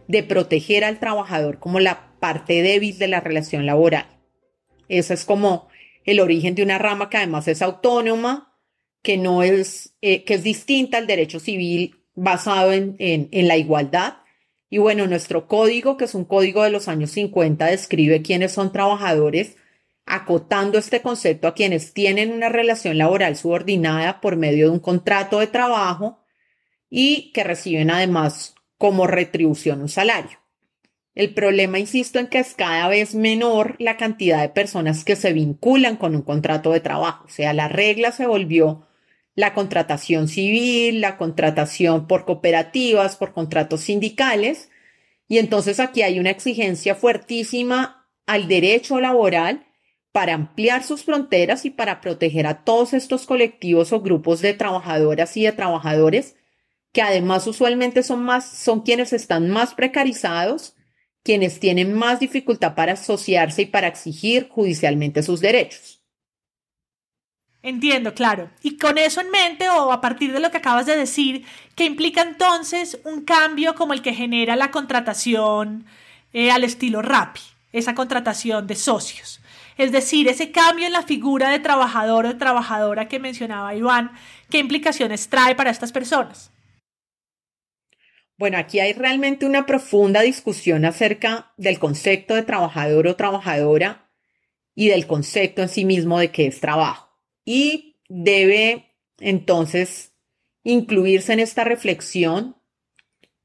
de 0.07 0.23
proteger 0.23 0.83
al 0.83 0.99
trabajador 0.99 1.59
como 1.59 1.79
la 1.79 2.11
parte 2.19 2.61
débil 2.61 2.97
de 2.97 3.07
la 3.07 3.19
relación 3.19 3.65
laboral. 3.65 4.05
Ese 4.89 5.13
es 5.13 5.25
como 5.25 5.67
el 6.05 6.19
origen 6.19 6.55
de 6.55 6.63
una 6.63 6.77
rama 6.77 7.09
que 7.09 7.17
además 7.17 7.47
es 7.47 7.61
autónoma, 7.61 8.57
que 9.01 9.17
no 9.17 9.43
es, 9.43 9.95
eh, 10.01 10.23
que 10.23 10.35
es 10.35 10.43
distinta 10.43 10.97
al 10.97 11.07
derecho 11.07 11.39
civil 11.39 11.95
basado 12.15 12.73
en, 12.73 12.95
en 12.99 13.47
la 13.47 13.57
igualdad. 13.57 14.17
Y 14.69 14.77
bueno, 14.77 15.07
nuestro 15.07 15.47
código, 15.47 15.97
que 15.97 16.05
es 16.05 16.15
un 16.15 16.25
código 16.25 16.63
de 16.63 16.71
los 16.71 16.87
años 16.87 17.11
50, 17.11 17.65
describe 17.67 18.21
quiénes 18.21 18.51
son 18.51 18.71
trabajadores 18.71 19.55
acotando 20.05 20.77
este 20.77 21.01
concepto 21.01 21.47
a 21.47 21.53
quienes 21.53 21.93
tienen 21.93 22.31
una 22.31 22.49
relación 22.49 22.97
laboral 22.97 23.35
subordinada 23.35 24.19
por 24.19 24.35
medio 24.35 24.65
de 24.65 24.71
un 24.71 24.79
contrato 24.79 25.39
de 25.39 25.47
trabajo 25.47 26.19
y 26.89 27.31
que 27.31 27.43
reciben 27.43 27.89
además 27.89 28.55
como 28.77 29.07
retribución 29.07 29.81
un 29.81 29.89
salario. 29.89 30.42
El 31.15 31.33
problema, 31.33 31.77
insisto, 31.77 32.19
en 32.19 32.27
que 32.27 32.39
es 32.39 32.55
cada 32.55 32.87
vez 32.87 33.13
menor 33.13 33.75
la 33.79 33.97
cantidad 33.97 34.41
de 34.41 34.49
personas 34.49 35.03
que 35.03 35.15
se 35.15 35.31
vinculan 35.31 35.95
con 35.95 36.15
un 36.15 36.23
contrato 36.23 36.71
de 36.71 36.79
trabajo. 36.79 37.25
O 37.25 37.29
sea, 37.29 37.53
la 37.53 37.67
regla 37.67 38.11
se 38.11 38.25
volvió 38.25 38.87
la 39.35 39.53
contratación 39.53 40.27
civil, 40.27 41.01
la 41.01 41.17
contratación 41.17 42.07
por 42.07 42.25
cooperativas, 42.25 43.15
por 43.15 43.33
contratos 43.33 43.81
sindicales. 43.81 44.69
Y 45.27 45.37
entonces 45.37 45.79
aquí 45.79 46.01
hay 46.01 46.19
una 46.19 46.31
exigencia 46.31 46.95
fuertísima 46.95 48.07
al 48.25 48.47
derecho 48.47 48.99
laboral 48.99 49.65
para 50.11 50.33
ampliar 50.33 50.83
sus 50.83 51.03
fronteras 51.03 51.65
y 51.65 51.71
para 51.71 52.01
proteger 52.01 52.47
a 52.47 52.63
todos 52.63 52.93
estos 52.93 53.25
colectivos 53.25 53.91
o 53.93 54.01
grupos 54.01 54.41
de 54.41 54.53
trabajadoras 54.53 55.35
y 55.37 55.43
de 55.43 55.51
trabajadores 55.51 56.35
que 56.93 57.01
además 57.01 57.47
usualmente 57.47 58.03
son 58.03 58.23
más 58.23 58.47
son 58.47 58.81
quienes 58.81 59.11
están 59.13 59.49
más 59.49 59.73
precarizados, 59.73 60.75
quienes 61.23 61.59
tienen 61.59 61.93
más 61.93 62.19
dificultad 62.19 62.75
para 62.75 62.93
asociarse 62.93 63.63
y 63.63 63.65
para 63.65 63.87
exigir 63.87 64.49
judicialmente 64.49 65.23
sus 65.23 65.39
derechos. 65.39 66.01
Entiendo, 67.61 68.13
claro. 68.13 68.49
Y 68.61 68.77
con 68.77 68.97
eso 68.97 69.21
en 69.21 69.31
mente, 69.31 69.69
o 69.69 69.93
a 69.93 70.01
partir 70.01 70.33
de 70.33 70.41
lo 70.41 70.51
que 70.51 70.57
acabas 70.57 70.85
de 70.85 70.97
decir, 70.97 71.45
¿qué 71.75 71.85
implica 71.85 72.21
entonces 72.21 72.99
un 73.05 73.21
cambio 73.21 73.73
como 73.73 73.93
el 73.93 74.01
que 74.01 74.13
genera 74.13 74.57
la 74.57 74.69
contratación 74.69 75.85
eh, 76.33 76.51
al 76.51 76.65
estilo 76.65 77.01
RAPI, 77.01 77.39
esa 77.71 77.95
contratación 77.95 78.67
de 78.67 78.75
socios? 78.75 79.39
Es 79.77 79.93
decir, 79.93 80.27
ese 80.27 80.51
cambio 80.51 80.85
en 80.85 80.93
la 80.93 81.03
figura 81.03 81.49
de 81.49 81.59
trabajador 81.59 82.25
o 82.25 82.37
trabajadora 82.37 83.07
que 83.07 83.19
mencionaba 83.19 83.73
Iván, 83.73 84.11
¿qué 84.49 84.59
implicaciones 84.59 85.29
trae 85.29 85.55
para 85.55 85.71
estas 85.71 85.93
personas? 85.93 86.52
Bueno, 88.37 88.57
aquí 88.57 88.79
hay 88.79 88.93
realmente 88.93 89.45
una 89.45 89.65
profunda 89.65 90.21
discusión 90.21 90.85
acerca 90.85 91.53
del 91.57 91.79
concepto 91.79 92.35
de 92.35 92.43
trabajador 92.43 93.07
o 93.07 93.15
trabajadora 93.15 94.11
y 94.75 94.89
del 94.89 95.05
concepto 95.05 95.61
en 95.61 95.69
sí 95.69 95.85
mismo 95.85 96.19
de 96.19 96.31
qué 96.31 96.47
es 96.47 96.59
trabajo. 96.59 97.09
Y 97.45 98.01
debe 98.09 98.95
entonces 99.19 100.13
incluirse 100.63 101.33
en 101.33 101.39
esta 101.39 101.63
reflexión, 101.63 102.57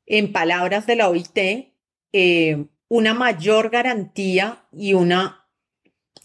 en 0.07 0.33
palabras 0.33 0.87
de 0.87 0.97
la 0.97 1.09
OIT, 1.09 1.39
eh, 2.13 2.67
una 2.89 3.13
mayor 3.13 3.69
garantía 3.71 4.67
y 4.73 4.95
una 4.95 5.39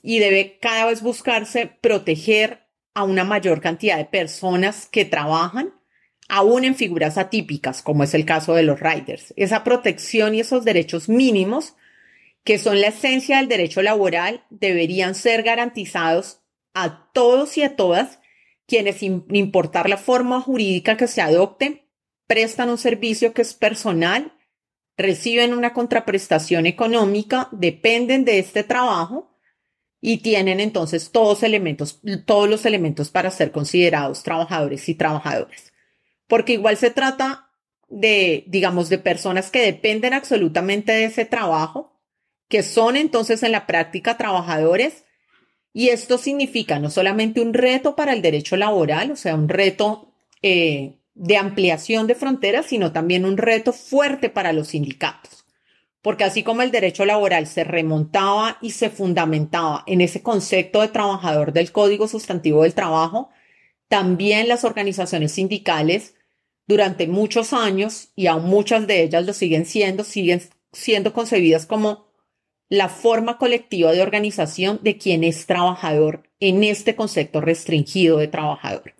y 0.01 0.19
debe 0.19 0.59
cada 0.59 0.85
vez 0.85 1.01
buscarse 1.01 1.65
proteger 1.81 2.67
a 2.93 3.03
una 3.03 3.23
mayor 3.23 3.61
cantidad 3.61 3.97
de 3.97 4.05
personas 4.05 4.85
que 4.85 5.05
trabajan, 5.05 5.73
aún 6.35 6.63
en 6.63 6.73
figuras 6.73 7.19
atípicas, 7.19 7.83
como 7.83 8.03
es 8.03 8.15
el 8.15 8.25
caso 8.25 8.55
de 8.55 8.63
los 8.63 8.79
riders. 8.79 9.35
Esa 9.37 9.63
protección 9.63 10.33
y 10.33 10.39
esos 10.39 10.65
derechos 10.65 11.07
mínimos, 11.07 11.75
que 12.43 12.57
son 12.57 12.81
la 12.81 12.87
esencia 12.87 13.37
del 13.37 13.47
derecho 13.47 13.83
laboral, 13.83 14.43
deberían 14.49 15.13
ser 15.13 15.43
garantizados 15.43 16.41
a 16.73 17.11
todos 17.13 17.55
y 17.59 17.61
a 17.61 17.75
todas 17.75 18.19
quienes, 18.65 18.95
sin 18.95 19.25
importar 19.29 19.87
la 19.87 19.97
forma 19.97 20.41
jurídica 20.41 20.97
que 20.97 21.05
se 21.05 21.21
adopte, 21.21 21.87
prestan 22.25 22.71
un 22.71 22.79
servicio 22.79 23.35
que 23.35 23.43
es 23.43 23.53
personal, 23.53 24.33
reciben 24.97 25.53
una 25.53 25.71
contraprestación 25.71 26.65
económica, 26.65 27.47
dependen 27.51 28.25
de 28.25 28.39
este 28.39 28.63
trabajo 28.63 29.37
y 30.01 30.17
tienen 30.23 30.59
entonces 30.59 31.11
todos, 31.11 31.43
elementos, 31.43 32.01
todos 32.25 32.49
los 32.49 32.65
elementos 32.65 33.11
para 33.11 33.29
ser 33.29 33.51
considerados 33.51 34.23
trabajadores 34.23 34.89
y 34.89 34.95
trabajadoras. 34.95 35.72
Porque 36.27 36.53
igual 36.53 36.77
se 36.77 36.89
trata 36.89 37.49
de, 37.89 38.43
digamos, 38.47 38.89
de 38.89 38.97
personas 38.97 39.51
que 39.51 39.61
dependen 39.61 40.13
absolutamente 40.13 40.91
de 40.91 41.05
ese 41.05 41.25
trabajo, 41.25 41.93
que 42.47 42.63
son 42.63 42.95
entonces 42.97 43.43
en 43.43 43.51
la 43.51 43.67
práctica 43.67 44.17
trabajadores. 44.17 45.05
Y 45.73 45.89
esto 45.89 46.17
significa 46.17 46.79
no 46.79 46.89
solamente 46.89 47.41
un 47.41 47.53
reto 47.53 47.95
para 47.95 48.13
el 48.13 48.21
derecho 48.21 48.57
laboral, 48.57 49.11
o 49.11 49.15
sea, 49.15 49.35
un 49.35 49.49
reto 49.49 50.13
eh, 50.41 50.99
de 51.15 51.37
ampliación 51.37 52.07
de 52.07 52.15
fronteras, 52.15 52.65
sino 52.67 52.91
también 52.91 53.25
un 53.25 53.37
reto 53.37 53.73
fuerte 53.73 54.29
para 54.29 54.53
los 54.53 54.69
sindicatos. 54.69 55.45
Porque 56.01 56.25
así 56.25 56.43
como 56.43 56.61
el 56.61 56.71
derecho 56.71 57.05
laboral 57.05 57.47
se 57.47 57.63
remontaba 57.63 58.57
y 58.61 58.71
se 58.71 58.89
fundamentaba 58.89 59.83
en 59.87 60.01
ese 60.01 60.21
concepto 60.21 60.81
de 60.81 60.89
trabajador 60.89 61.53
del 61.53 61.71
Código 61.71 62.07
Sustantivo 62.07 62.63
del 62.63 62.73
Trabajo, 62.73 63.29
también 63.93 64.47
las 64.47 64.63
organizaciones 64.63 65.33
sindicales 65.33 66.15
durante 66.65 67.05
muchos 67.05 67.53
años, 67.53 68.09
y 68.15 68.25
aún 68.25 68.45
muchas 68.45 68.87
de 68.87 69.03
ellas 69.03 69.23
lo 69.23 69.33
siguen 69.33 69.67
siendo, 69.67 70.03
siguen 70.03 70.41
siendo 70.71 71.13
concebidas 71.13 71.67
como 71.67 72.07
la 72.69 72.89
forma 72.89 73.37
colectiva 73.37 73.91
de 73.91 74.01
organización 74.01 74.79
de 74.81 74.97
quien 74.97 75.23
es 75.23 75.45
trabajador 75.45 76.23
en 76.39 76.63
este 76.63 76.95
concepto 76.95 77.39
restringido 77.39 78.17
de 78.17 78.27
trabajador. 78.27 78.95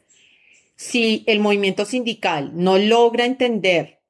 Si 0.75 1.23
el 1.25 1.39
movimiento 1.39 1.85
sindical 1.85 2.51
no 2.53 2.77
logra 2.77 3.25
entender 3.25 4.03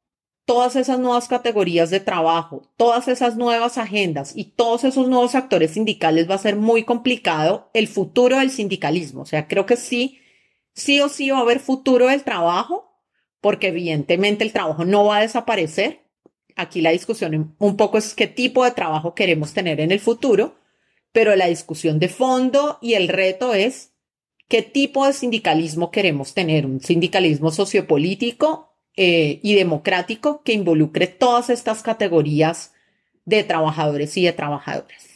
todas 0.43 0.75
esas 0.75 0.99
nuevas 0.99 1.29
categorías 1.29 1.91
de 1.91 2.01
trabajo, 2.01 2.73
todas 2.75 3.07
esas 3.07 3.37
nuevas 3.37 3.77
agendas 3.77 4.35
y 4.35 4.51
todos 4.51 4.83
esos 4.83 5.07
nuevos 5.07 5.33
actores 5.33 5.71
sindicales, 5.71 6.29
va 6.29 6.35
a 6.35 6.39
ser 6.39 6.57
muy 6.57 6.83
complicado 6.83 7.69
el 7.73 7.87
futuro 7.87 8.39
del 8.39 8.51
sindicalismo. 8.51 9.21
O 9.21 9.25
sea, 9.25 9.47
creo 9.47 9.65
que 9.65 9.77
sí, 9.77 10.19
sí 10.73 10.99
o 10.99 11.09
sí 11.09 11.29
va 11.29 11.39
a 11.39 11.41
haber 11.41 11.59
futuro 11.59 12.07
del 12.07 12.23
trabajo, 12.23 12.93
porque 13.41 13.67
evidentemente 13.67 14.43
el 14.43 14.53
trabajo 14.53 14.85
no 14.85 15.05
va 15.05 15.17
a 15.17 15.21
desaparecer. 15.21 16.01
Aquí 16.55 16.81
la 16.81 16.91
discusión 16.91 17.55
un 17.57 17.77
poco 17.77 17.97
es 17.97 18.13
qué 18.13 18.27
tipo 18.27 18.63
de 18.63 18.71
trabajo 18.71 19.15
queremos 19.15 19.53
tener 19.53 19.79
en 19.79 19.91
el 19.91 19.99
futuro, 19.99 20.55
pero 21.11 21.35
la 21.35 21.47
discusión 21.47 21.99
de 21.99 22.09
fondo 22.09 22.77
y 22.81 22.93
el 22.93 23.07
reto 23.07 23.53
es 23.53 23.93
qué 24.47 24.61
tipo 24.61 25.05
de 25.05 25.13
sindicalismo 25.13 25.91
queremos 25.91 26.33
tener, 26.33 26.65
un 26.65 26.79
sindicalismo 26.79 27.51
sociopolítico 27.51 28.75
eh, 28.95 29.39
y 29.41 29.55
democrático 29.55 30.43
que 30.43 30.53
involucre 30.53 31.07
todas 31.07 31.49
estas 31.49 31.81
categorías 31.81 32.73
de 33.25 33.43
trabajadores 33.43 34.15
y 34.17 34.25
de 34.25 34.33
trabajadoras. 34.33 35.12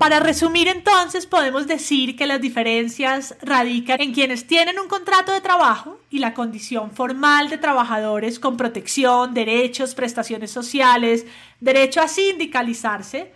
Para 0.00 0.18
resumir 0.18 0.66
entonces, 0.66 1.26
podemos 1.26 1.66
decir 1.66 2.16
que 2.16 2.26
las 2.26 2.40
diferencias 2.40 3.36
radican 3.42 4.00
en 4.00 4.14
quienes 4.14 4.46
tienen 4.46 4.78
un 4.78 4.88
contrato 4.88 5.30
de 5.30 5.42
trabajo 5.42 6.00
y 6.08 6.20
la 6.20 6.32
condición 6.32 6.90
formal 6.90 7.50
de 7.50 7.58
trabajadores 7.58 8.38
con 8.38 8.56
protección, 8.56 9.34
derechos, 9.34 9.94
prestaciones 9.94 10.50
sociales, 10.50 11.26
derecho 11.60 12.00
a 12.00 12.08
sindicalizarse, 12.08 13.30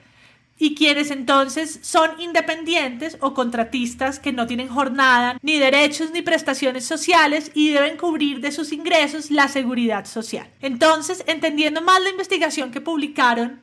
y 0.58 0.74
quienes 0.74 1.10
entonces 1.10 1.80
son 1.82 2.18
independientes 2.18 3.18
o 3.20 3.34
contratistas 3.34 4.18
que 4.18 4.32
no 4.32 4.46
tienen 4.46 4.68
jornada, 4.68 5.38
ni 5.42 5.58
derechos 5.58 6.12
ni 6.12 6.22
prestaciones 6.22 6.86
sociales 6.86 7.50
y 7.52 7.74
deben 7.74 7.98
cubrir 7.98 8.40
de 8.40 8.52
sus 8.52 8.72
ingresos 8.72 9.30
la 9.30 9.48
seguridad 9.48 10.06
social. 10.06 10.48
Entonces, 10.62 11.24
entendiendo 11.26 11.82
más 11.82 12.02
la 12.02 12.08
investigación 12.08 12.70
que 12.70 12.80
publicaron, 12.80 13.60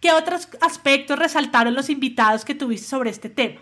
¿Qué 0.00 0.12
otros 0.12 0.48
aspectos 0.60 1.18
resaltaron 1.18 1.74
los 1.74 1.90
invitados 1.90 2.44
que 2.44 2.54
tuviste 2.54 2.86
sobre 2.86 3.10
este 3.10 3.28
tema? 3.28 3.60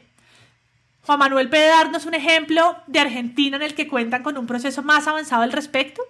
Juan 1.02 1.18
Manuel, 1.18 1.48
¿puede 1.48 1.68
darnos 1.68 2.04
un 2.04 2.14
ejemplo 2.14 2.76
de 2.88 2.98
Argentina 2.98 3.56
en 3.56 3.62
el 3.62 3.74
que 3.74 3.88
cuentan 3.88 4.22
con 4.22 4.36
un 4.36 4.46
proceso 4.46 4.82
más 4.82 5.06
avanzado 5.06 5.42
al 5.42 5.52
respecto? 5.52 6.02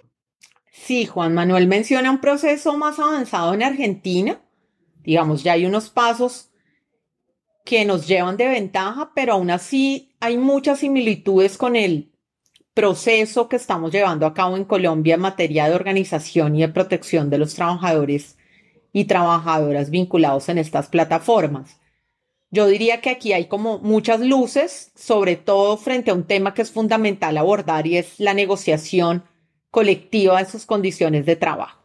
Sí, 0.71 1.05
Juan 1.05 1.33
Manuel 1.33 1.67
menciona 1.67 2.11
un 2.11 2.19
proceso 2.19 2.75
más 2.77 2.99
avanzado 2.99 3.53
en 3.53 3.63
Argentina. 3.63 4.41
Digamos, 5.03 5.43
ya 5.43 5.53
hay 5.53 5.65
unos 5.65 5.89
pasos 5.89 6.49
que 7.63 7.85
nos 7.85 8.07
llevan 8.07 8.37
de 8.37 8.47
ventaja, 8.47 9.11
pero 9.13 9.33
aún 9.33 9.51
así 9.51 10.15
hay 10.19 10.37
muchas 10.37 10.79
similitudes 10.79 11.57
con 11.57 11.75
el 11.75 12.11
proceso 12.73 13.49
que 13.49 13.55
estamos 13.55 13.91
llevando 13.91 14.25
a 14.25 14.33
cabo 14.33 14.57
en 14.57 14.65
Colombia 14.65 15.15
en 15.15 15.21
materia 15.21 15.67
de 15.67 15.75
organización 15.75 16.55
y 16.55 16.61
de 16.61 16.69
protección 16.69 17.29
de 17.29 17.37
los 17.37 17.55
trabajadores 17.55 18.37
y 18.97 19.05
trabajadoras 19.05 19.91
vinculados 19.91 20.49
en 20.49 20.57
estas 20.57 20.87
plataformas. 20.87 21.77
Yo 22.49 22.65
diría 22.65 22.99
que 22.99 23.11
aquí 23.11 23.31
hay 23.31 23.47
como 23.47 23.77
muchas 23.77 24.21
luces, 24.21 24.91
sobre 24.95 25.35
todo 25.35 25.77
frente 25.77 26.09
a 26.09 26.15
un 26.15 26.23
tema 26.23 26.55
que 26.55 26.63
es 26.63 26.71
fundamental 26.71 27.37
abordar 27.37 27.85
y 27.85 27.97
es 27.97 28.19
la 28.19 28.33
negociación 28.33 29.23
colectiva 29.69 30.39
de 30.39 30.49
sus 30.49 30.65
condiciones 30.65 31.27
de 31.27 31.35
trabajo. 31.35 31.79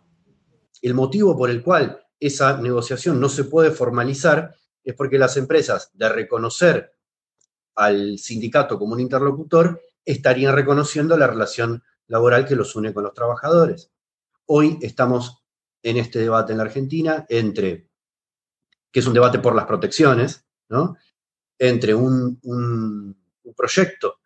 El 0.80 0.94
motivo 0.94 1.36
por 1.36 1.50
el 1.50 1.62
cual 1.62 2.02
esa 2.18 2.56
negociación 2.56 3.20
no 3.20 3.28
se 3.28 3.44
puede 3.44 3.72
formalizar 3.72 4.54
es 4.82 4.94
porque 4.94 5.18
las 5.18 5.36
empresas, 5.36 5.90
de 5.92 6.08
reconocer 6.08 6.94
al 7.74 8.18
sindicato 8.18 8.78
como 8.78 8.94
un 8.94 9.00
interlocutor, 9.00 9.82
estarían 10.06 10.56
reconociendo 10.56 11.18
la 11.18 11.26
relación 11.26 11.82
laboral 12.06 12.46
que 12.46 12.56
los 12.56 12.74
une 12.74 12.94
con 12.94 13.04
los 13.04 13.12
trabajadores. 13.12 13.92
Hoy 14.46 14.78
estamos 14.80 15.41
en 15.82 15.96
este 15.96 16.20
debate 16.20 16.52
en 16.52 16.58
la 16.58 16.64
Argentina 16.64 17.26
entre, 17.28 17.88
que 18.90 19.00
es 19.00 19.06
un 19.06 19.14
debate 19.14 19.38
por 19.38 19.54
las 19.54 19.66
protecciones, 19.66 20.44
¿no? 20.68 20.96
entre 21.58 21.94
un, 21.94 23.16
proyecto 23.56 24.20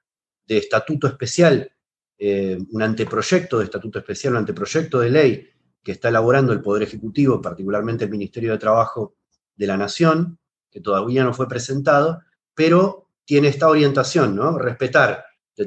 de 0.46 0.58
estatuto 0.58 1.06
especial, 1.08 1.70
eh, 2.18 2.56
un 2.70 2.82
anteproyecto 2.82 3.58
de 3.58 3.64
estatuto 3.64 3.98
especial, 3.98 4.34
un 4.34 4.38
anteproyecto 4.38 5.00
de 5.00 5.10
ley 5.10 5.50
que 5.82 5.92
está 5.92 6.08
elaborando 6.08 6.52
el 6.52 6.62
Poder 6.62 6.84
Ejecutivo, 6.84 7.42
particularmente 7.42 8.04
el 8.04 8.10
Ministerio 8.10 8.52
de 8.52 8.58
Trabajo 8.58 9.16
de 9.54 9.66
la 9.66 9.76
Nación, 9.76 10.38
que 10.70 10.80
todavía 10.80 11.24
no 11.24 11.34
fue 11.34 11.48
presentado, 11.48 12.22
pero 12.54 13.10
tiene 13.24 13.48
esta 13.48 13.68
orientación, 13.68 14.36
¿no? 14.36 14.58
Respetar 14.58 15.24
eh, 15.56 15.66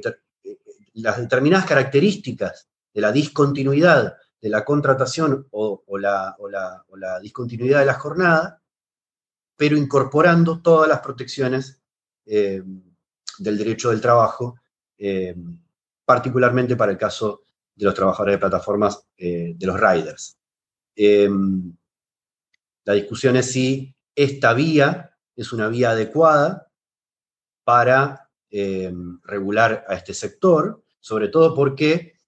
las 0.94 1.18
determinadas 1.18 1.66
características 1.66 2.70
de 2.94 3.02
la 3.02 3.12
discontinuidad 3.12 4.18
de 4.42 4.50
la 4.50 4.64
contratación 4.64 5.48
o, 5.52 5.84
la, 5.98 6.36
discontinuidad 7.22 7.80
de 7.80 7.86
la 7.86 7.96
jornada, 7.96 8.62
pero 9.56 9.76
incorporando 9.76 10.62
todas 10.62 10.88
las 10.88 11.00
protecciones 11.02 11.82
eh, 12.26 12.64
del 13.38 13.58
derecho 13.58 13.90
del 13.90 14.00
trabajo, 14.00 14.56
eh, 14.98 15.36
particularmente 16.06 16.76
para 16.76 16.92
el 16.92 16.98
caso 16.98 17.44
de 17.76 17.86
los 17.86 17.94
trabajadores 17.94 18.36
de 18.36 18.40
plataformas, 18.40 19.06
eh, 19.18 19.54
de 19.58 19.68
los 19.68 19.80
riders. 19.80 20.38
la 22.86 22.94
discusión 22.94 23.36
es 23.36 23.52
si 23.52 23.94
esta 24.16 24.54
vía 24.54 25.16
es 25.36 25.54
una 25.54 25.68
vía 25.68 25.92
adecuada 25.92 26.68
para 27.64 28.30
regular 29.24 29.86
a 29.88 29.94
este 29.94 30.14
sector, 30.14 30.82
sobre 31.00 31.28
todo 31.28 31.54
porque 31.54 32.19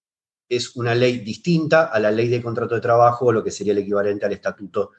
es 0.52 0.76
una 0.76 0.94
ley 0.94 1.20
distinta 1.20 1.86
a 1.86 1.98
la 1.98 2.12
ley 2.12 2.28
de 2.28 2.42
contrato 2.42 2.76
de 2.76 2.82
trabajo 2.82 3.28
o 3.28 3.32
lo 3.32 3.42
que 3.42 3.52
sería 3.52 3.72
el 3.72 3.80
equivalente 3.80 4.26
al 4.26 4.34
estatuto 4.34 4.92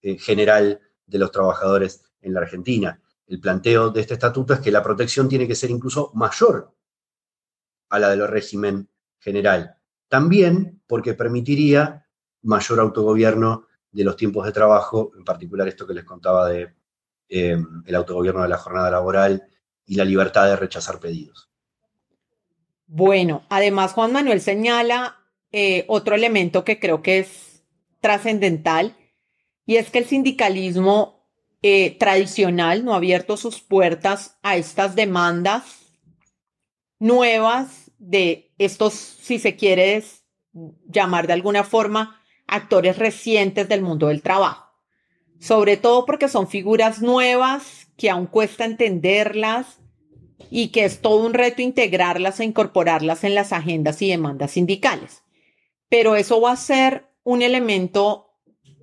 eh, 0.00 0.16
general 0.16 0.80
de 1.04 1.18
los 1.18 1.32
trabajadores 1.32 2.04
en 2.20 2.32
la 2.32 2.40
Argentina. 2.40 3.02
El 3.26 3.40
planteo 3.40 3.90
de 3.90 4.00
este 4.00 4.14
estatuto 4.14 4.54
es 4.54 4.60
que 4.60 4.70
la 4.70 4.80
protección 4.80 5.28
tiene 5.28 5.48
que 5.48 5.56
ser 5.56 5.70
incluso 5.70 6.12
mayor 6.14 6.72
a 7.88 7.98
la 7.98 8.10
del 8.10 8.28
régimen 8.28 8.88
general. 9.18 9.74
También 10.06 10.80
porque 10.86 11.14
permitiría 11.14 12.06
mayor 12.42 12.78
autogobierno 12.78 13.66
de 13.90 14.04
los 14.04 14.14
tiempos 14.14 14.46
de 14.46 14.52
trabajo, 14.52 15.10
en 15.16 15.24
particular 15.24 15.66
esto 15.66 15.84
que 15.84 15.94
les 15.94 16.04
contaba 16.04 16.48
de 16.48 16.76
eh, 17.28 17.60
el 17.86 17.94
autogobierno 17.96 18.42
de 18.42 18.48
la 18.48 18.58
jornada 18.58 18.92
laboral 18.92 19.42
y 19.84 19.96
la 19.96 20.04
libertad 20.04 20.46
de 20.46 20.54
rechazar 20.54 21.00
pedidos. 21.00 21.51
Bueno, 22.94 23.46
además 23.48 23.94
Juan 23.94 24.12
Manuel 24.12 24.42
señala 24.42 25.16
eh, 25.50 25.86
otro 25.88 26.14
elemento 26.14 26.62
que 26.62 26.78
creo 26.78 27.00
que 27.00 27.20
es 27.20 27.64
trascendental 28.02 28.98
y 29.64 29.76
es 29.76 29.88
que 29.88 30.00
el 30.00 30.04
sindicalismo 30.04 31.26
eh, 31.62 31.96
tradicional 31.98 32.84
no 32.84 32.92
ha 32.92 32.98
abierto 32.98 33.38
sus 33.38 33.62
puertas 33.62 34.36
a 34.42 34.56
estas 34.56 34.94
demandas 34.94 35.64
nuevas 36.98 37.90
de 37.96 38.52
estos, 38.58 38.92
si 38.92 39.38
se 39.38 39.56
quiere 39.56 40.04
llamar 40.86 41.26
de 41.26 41.32
alguna 41.32 41.64
forma, 41.64 42.20
actores 42.46 42.98
recientes 42.98 43.70
del 43.70 43.80
mundo 43.80 44.08
del 44.08 44.20
trabajo. 44.20 44.70
Sobre 45.40 45.78
todo 45.78 46.04
porque 46.04 46.28
son 46.28 46.46
figuras 46.46 47.00
nuevas 47.00 47.88
que 47.96 48.10
aún 48.10 48.26
cuesta 48.26 48.66
entenderlas, 48.66 49.80
y 50.50 50.68
que 50.68 50.84
es 50.84 51.00
todo 51.00 51.24
un 51.24 51.34
reto 51.34 51.62
integrarlas 51.62 52.40
e 52.40 52.44
incorporarlas 52.44 53.24
en 53.24 53.34
las 53.34 53.52
agendas 53.52 54.00
y 54.02 54.08
demandas 54.08 54.52
sindicales. 54.52 55.22
Pero 55.88 56.16
eso 56.16 56.40
va 56.40 56.52
a 56.52 56.56
ser 56.56 57.06
un 57.24 57.42
elemento 57.42 58.30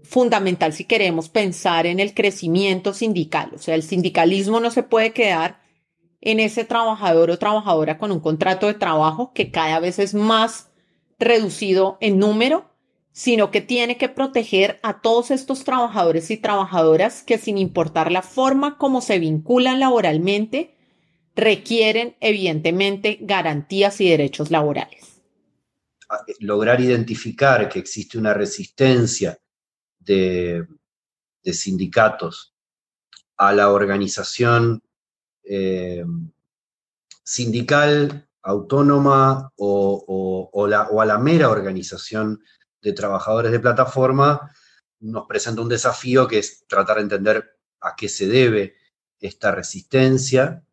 fundamental 0.04 0.74
si 0.74 0.86
queremos 0.86 1.30
pensar 1.30 1.86
en 1.86 2.00
el 2.00 2.14
crecimiento 2.14 2.94
sindical. 2.94 3.52
O 3.54 3.58
sea, 3.58 3.76
el 3.76 3.84
sindicalismo 3.84 4.60
no 4.60 4.72
se 4.72 4.84
puede 4.84 5.12
quedar 5.12 5.62
en 6.22 6.40
ese 6.40 6.66
trabajador 6.66 7.32
o 7.32 7.40
trabajadora 7.40 7.98
con 7.98 8.12
un 8.12 8.20
contrato 8.20 8.68
de 8.68 8.74
trabajo 8.74 9.32
que 9.34 9.52
cada 9.52 9.80
vez 9.80 10.00
es 10.00 10.14
más 10.14 10.70
reducido 11.18 11.98
en 12.02 12.20
número 12.20 12.70
sino 13.20 13.52
que 13.52 13.60
tiene 13.60 13.98
que 13.98 14.08
proteger 14.08 14.80
a 14.82 15.02
todos 15.02 15.30
estos 15.32 15.66
trabajadores 15.66 16.32
y 16.32 16.38
trabajadoras 16.38 17.22
que 17.22 17.38
sin 17.38 17.58
importar 17.58 18.14
la 18.14 18.22
forma 18.22 18.78
como 18.78 19.02
se 19.02 19.20
vinculan 19.20 19.82
laboralmente, 19.82 20.78
requieren 21.36 22.16
evidentemente 22.20 23.18
garantías 23.22 24.02
y 24.02 24.10
derechos 24.10 24.52
laborales. 24.52 25.22
Eh, 26.28 26.34
lograr 26.40 26.82
identificar 26.82 27.70
que 27.70 27.80
existe 27.80 28.18
una 28.18 28.34
resistencia 28.34 29.38
de, 30.00 30.66
sindicatos 31.44 32.54
a 33.38 33.54
la 33.54 33.72
organización 33.72 34.84
eh, 35.44 36.04
sindical 37.24 38.28
autónoma 38.42 39.52
o, 39.56 40.50
o, 40.52 41.02
a 41.02 41.06
la 41.06 41.18
mera 41.18 41.50
organización 41.50 42.42
de 42.82 42.94
trabajadores 42.94 43.52
de 43.52 43.60
plataforma, 43.60 44.52
nos 45.00 45.28
presenta 45.28 45.62
un 45.62 45.70
desafío 45.70 46.28
que 46.28 46.40
es 46.40 46.66
tratar 46.68 46.98
de 46.98 47.04
entender 47.04 47.58
a 47.82 47.96
qué 47.96 48.10
se 48.10 48.28
debe 48.28 48.76
esta 49.20 49.52
resistencia 49.52 50.64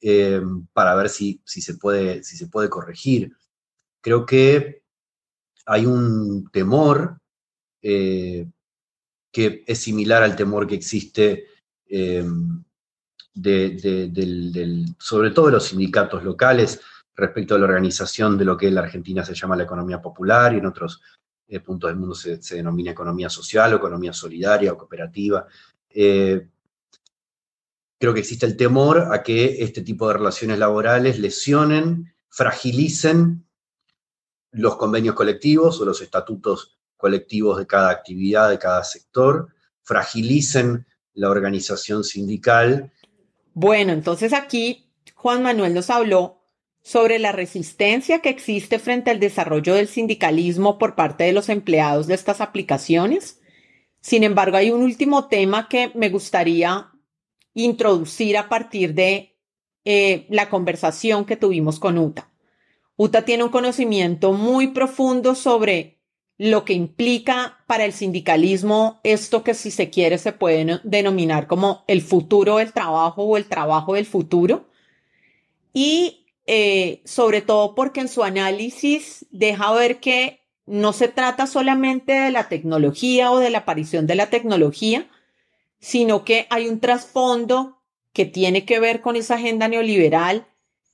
eh, 0.00 0.40
para 0.72 0.94
ver 0.94 1.08
si, 1.08 1.40
si, 1.44 1.60
se 1.60 1.74
puede, 1.74 2.22
si 2.22 2.36
se 2.36 2.46
puede 2.46 2.68
corregir. 2.68 3.32
Creo 4.00 4.24
que 4.24 4.82
hay 5.66 5.86
un 5.86 6.48
temor 6.52 7.20
eh, 7.82 8.46
que 9.32 9.64
es 9.66 9.78
similar 9.78 10.22
al 10.22 10.36
temor 10.36 10.66
que 10.66 10.76
existe 10.76 11.46
eh, 11.86 12.24
sobre 14.98 15.30
todo 15.30 15.46
de 15.46 15.52
los 15.52 15.64
sindicatos 15.64 16.24
locales 16.24 16.80
respecto 17.14 17.54
a 17.54 17.58
la 17.58 17.64
organización 17.64 18.36
de 18.38 18.44
lo 18.44 18.56
que 18.56 18.68
en 18.68 18.74
la 18.74 18.82
Argentina 18.82 19.24
se 19.24 19.34
llama 19.34 19.56
la 19.56 19.62
economía 19.64 20.00
popular 20.00 20.54
y 20.54 20.58
en 20.58 20.66
otros 20.66 21.02
puntos 21.64 21.90
del 21.90 21.98
mundo 21.98 22.14
se, 22.14 22.38
denomina 22.56 22.90
economía 22.90 23.28
social 23.28 23.72
o 23.72 23.76
economía 23.76 24.12
solidaria 24.12 24.72
o 24.72 24.78
cooperativa. 24.78 25.46
Creo 27.98 28.14
que 28.14 28.20
existe 28.20 28.46
el 28.46 28.56
temor 28.56 29.08
a 29.12 29.22
que 29.22 29.62
este 29.62 29.82
tipo 29.82 30.08
de 30.08 30.14
relaciones 30.14 30.58
laborales 30.58 31.18
lesionen, 31.18 32.14
fragilicen 32.28 33.44
los 34.52 34.76
convenios 34.76 35.14
colectivos 35.14 35.80
o 35.80 35.84
los 35.84 36.00
estatutos 36.00 36.78
colectivos 36.96 37.58
de 37.58 37.66
cada 37.66 37.90
actividad, 37.90 38.50
de 38.50 38.58
cada 38.58 38.84
sector, 38.84 39.48
fragilicen 39.82 40.86
la 41.14 41.30
organización 41.30 42.04
sindical. 42.04 42.92
Bueno, 43.54 43.92
entonces 43.92 44.32
aquí 44.32 44.90
Juan 45.14 45.42
Manuel 45.42 45.74
nos 45.74 45.90
habló 45.90 46.38
sobre 46.80 47.18
la 47.18 47.32
resistencia 47.32 48.20
que 48.20 48.28
existe 48.30 48.78
frente 48.78 49.10
al 49.10 49.20
desarrollo 49.20 49.74
del 49.74 49.88
sindicalismo 49.88 50.78
por 50.78 50.94
parte 50.94 51.24
de 51.24 51.32
los 51.32 51.48
empleados 51.48 52.06
de 52.06 52.14
estas 52.14 52.40
aplicaciones. 52.40 53.40
Sin 54.00 54.22
embargo, 54.22 54.56
hay 54.56 54.70
un 54.70 54.82
último 54.82 55.28
tema 55.28 55.68
que 55.68 55.90
me 55.94 56.08
gustaría 56.08 56.92
introducir 57.58 58.36
a 58.36 58.48
partir 58.48 58.94
de 58.94 59.36
eh, 59.84 60.26
la 60.30 60.48
conversación 60.48 61.24
que 61.24 61.36
tuvimos 61.36 61.80
con 61.80 61.98
Uta. 61.98 62.30
Uta 62.96 63.24
tiene 63.24 63.44
un 63.44 63.50
conocimiento 63.50 64.32
muy 64.32 64.68
profundo 64.68 65.34
sobre 65.34 65.98
lo 66.36 66.64
que 66.64 66.72
implica 66.72 67.58
para 67.66 67.84
el 67.84 67.92
sindicalismo 67.92 69.00
esto 69.02 69.42
que 69.42 69.54
si 69.54 69.72
se 69.72 69.90
quiere 69.90 70.18
se 70.18 70.32
puede 70.32 70.80
denominar 70.84 71.48
como 71.48 71.84
el 71.88 72.00
futuro 72.00 72.58
del 72.58 72.72
trabajo 72.72 73.24
o 73.24 73.36
el 73.36 73.46
trabajo 73.46 73.94
del 73.94 74.06
futuro. 74.06 74.68
Y 75.72 76.26
eh, 76.46 77.02
sobre 77.04 77.40
todo 77.40 77.74
porque 77.74 78.00
en 78.00 78.08
su 78.08 78.22
análisis 78.22 79.26
deja 79.30 79.72
ver 79.72 79.98
que 79.98 80.40
no 80.64 80.92
se 80.92 81.08
trata 81.08 81.48
solamente 81.48 82.12
de 82.12 82.30
la 82.30 82.48
tecnología 82.48 83.32
o 83.32 83.38
de 83.38 83.50
la 83.50 83.58
aparición 83.58 84.06
de 84.06 84.14
la 84.14 84.30
tecnología, 84.30 85.08
sino 85.80 86.24
que 86.24 86.46
hay 86.50 86.68
un 86.68 86.80
trasfondo 86.80 87.82
que 88.12 88.24
tiene 88.24 88.64
que 88.64 88.80
ver 88.80 89.00
con 89.00 89.16
esa 89.16 89.36
agenda 89.36 89.68
neoliberal 89.68 90.48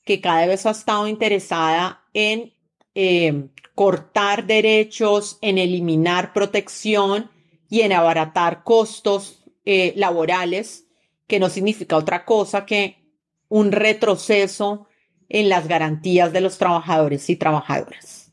que 0.05 0.21
cada 0.21 0.47
vez 0.47 0.67
ha 0.67 0.71
estado 0.71 1.09
interesada 1.09 2.05
en 2.13 2.53
eh, 2.95 3.49
cortar 3.75 4.47
derechos, 4.47 5.39
en 5.41 5.59
eliminar 5.59 6.33
protección 6.33 7.31
y 7.69 7.81
en 7.81 7.93
abaratar 7.93 8.63
costos 8.63 9.43
eh, 9.65 9.95
laborales, 9.97 10.87
que 11.27 11.41
no 11.41 11.49
significa 11.49 11.97
otra 11.97 12.25
cosa 12.25 12.67
que 12.67 13.03
un 13.49 13.73
retroceso 13.73 14.87
en 15.29 15.49
las 15.49 15.67
garantías 15.67 16.33
de 16.33 16.43
los 16.43 16.59
trabajadores 16.59 17.29
y 17.31 17.37
trabajadoras. 17.37 18.33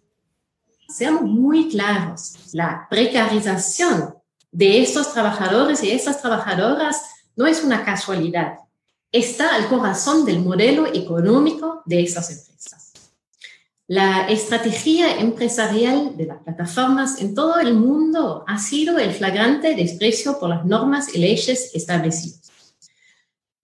Seamos 0.90 1.24
muy 1.24 1.70
claros, 1.70 2.54
la 2.54 2.86
precarización 2.90 4.21
de 4.52 4.82
estos 4.82 5.14
trabajadores 5.14 5.84
y 5.84 5.92
estas 5.92 6.22
trabajadoras 6.22 7.02
no 7.36 7.48
es 7.48 7.64
una 7.64 7.84
casualidad, 7.84 8.58
está 9.12 9.56
al 9.56 9.68
corazón 9.68 10.26
del 10.26 10.40
modelo 10.40 10.88
económico 10.88 11.82
de 11.86 12.02
estas 12.02 12.30
empresas. 12.30 12.92
La 13.88 14.30
estrategia 14.30 15.20
empresarial 15.20 16.16
de 16.16 16.26
las 16.26 16.44
plataformas 16.44 17.20
en 17.20 17.36
todo 17.36 17.60
el 17.60 17.74
mundo 17.74 18.46
ha 18.48 18.58
sido 18.58 18.98
el 19.00 19.12
flagrante 19.12 19.76
desprecio 19.76 20.40
por 20.40 20.50
las 20.50 20.66
normas 20.66 21.14
y 21.14 21.20
leyes 21.20 21.72
establecidas 21.74 22.42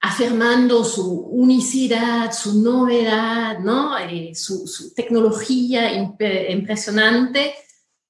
afirmando 0.08 0.84
su 0.86 1.22
unicidad, 1.32 2.32
su 2.32 2.62
novedad, 2.62 3.60
¿no? 3.60 3.98
Eh, 3.98 4.34
su, 4.36 4.94
tecnología 4.96 5.92
impresionante, 6.50 7.54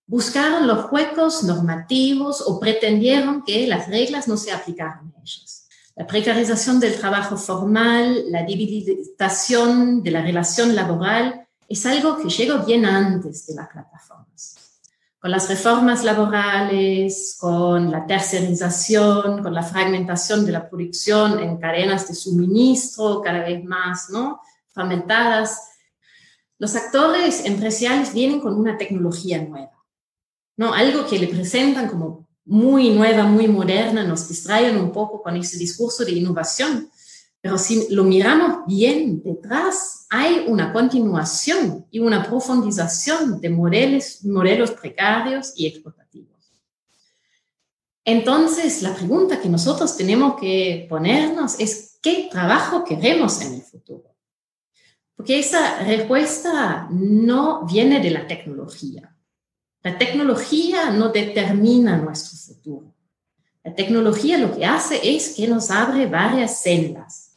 buscaron 0.07 0.65
los 0.65 0.91
huecos 0.91 1.43
normativos 1.43 2.41
o 2.45 2.59
pretendieron 2.59 3.43
que 3.43 3.67
las 3.67 3.87
reglas 3.87 4.27
no 4.27 4.37
se 4.37 4.51
aplicaran 4.51 5.13
a 5.15 5.21
ellos. 5.21 5.67
La 5.95 6.07
precarización 6.07 6.79
del 6.79 6.97
trabajo 6.99 7.37
formal, 7.37 8.31
la 8.31 8.43
debilitación 8.43 10.01
de 10.01 10.11
la 10.11 10.21
relación 10.21 10.75
laboral, 10.75 11.47
es 11.67 11.85
algo 11.85 12.17
que 12.17 12.29
llegó 12.29 12.65
bien 12.65 12.85
antes 12.85 13.45
de 13.45 13.55
las 13.55 13.67
plataformas 13.67 14.07
con 15.19 15.31
las 15.31 15.49
reformas 15.49 16.03
laborales, 16.03 17.37
con 17.39 17.91
la 17.91 18.05
tercerización, 18.05 19.41
con 19.41 19.53
la 19.53 19.63
fragmentación 19.63 20.45
de 20.45 20.51
la 20.51 20.69
producción 20.69 21.39
en 21.39 21.57
cadenas 21.57 22.07
de 22.07 22.15
suministro 22.15 23.21
cada 23.21 23.39
vez 23.39 23.63
más 23.63 24.09
¿no? 24.09 24.39
fragmentadas, 24.69 25.71
los 26.59 26.75
actores 26.75 27.45
empresariales 27.45 28.13
vienen 28.13 28.39
con 28.39 28.57
una 28.57 28.77
tecnología 28.77 29.43
nueva, 29.43 29.76
¿no? 30.57 30.73
algo 30.73 31.07
que 31.07 31.19
le 31.19 31.27
presentan 31.27 31.87
como 31.87 32.27
muy 32.45 32.89
nueva, 32.89 33.23
muy 33.23 33.47
moderna, 33.47 34.03
nos 34.03 34.27
distraen 34.27 34.77
un 34.77 34.91
poco 34.91 35.21
con 35.21 35.35
ese 35.35 35.57
discurso 35.57 36.03
de 36.03 36.13
innovación, 36.13 36.89
pero 37.41 37.57
si 37.57 37.87
lo 37.93 38.03
miramos 38.03 38.65
bien 38.65 39.21
detrás, 39.21 40.07
hay 40.09 40.45
una 40.47 40.73
continuación 40.73 41.85
y 41.91 41.99
una 41.99 42.25
profundización 42.25 43.39
de 43.39 43.49
modelos, 43.49 44.23
modelos 44.23 44.71
precarios 44.71 45.53
y 45.55 45.67
explotativos. 45.67 46.51
Entonces, 48.03 48.81
la 48.81 48.95
pregunta 48.95 49.39
que 49.39 49.49
nosotros 49.49 49.97
tenemos 49.97 50.39
que 50.39 50.87
ponernos 50.89 51.59
es, 51.59 51.99
¿qué 52.01 52.29
trabajo 52.31 52.85
queremos 52.85 53.41
en 53.41 53.55
el 53.55 53.61
futuro? 53.61 54.15
Porque 55.15 55.39
esa 55.39 55.79
respuesta 55.79 56.87
no 56.89 57.65
viene 57.65 57.99
de 57.99 58.11
la 58.11 58.25
tecnología. 58.25 59.16
La 59.83 59.97
tecnología 59.97 60.91
no 60.91 61.09
determina 61.09 61.97
nuestro 61.97 62.37
futuro. 62.37 62.93
La 63.63 63.73
tecnología 63.73 64.37
lo 64.37 64.55
que 64.55 64.65
hace 64.65 65.15
es 65.15 65.35
que 65.35 65.47
nos 65.47 65.71
abre 65.71 66.07
varias 66.07 66.61
sendas 66.61 67.27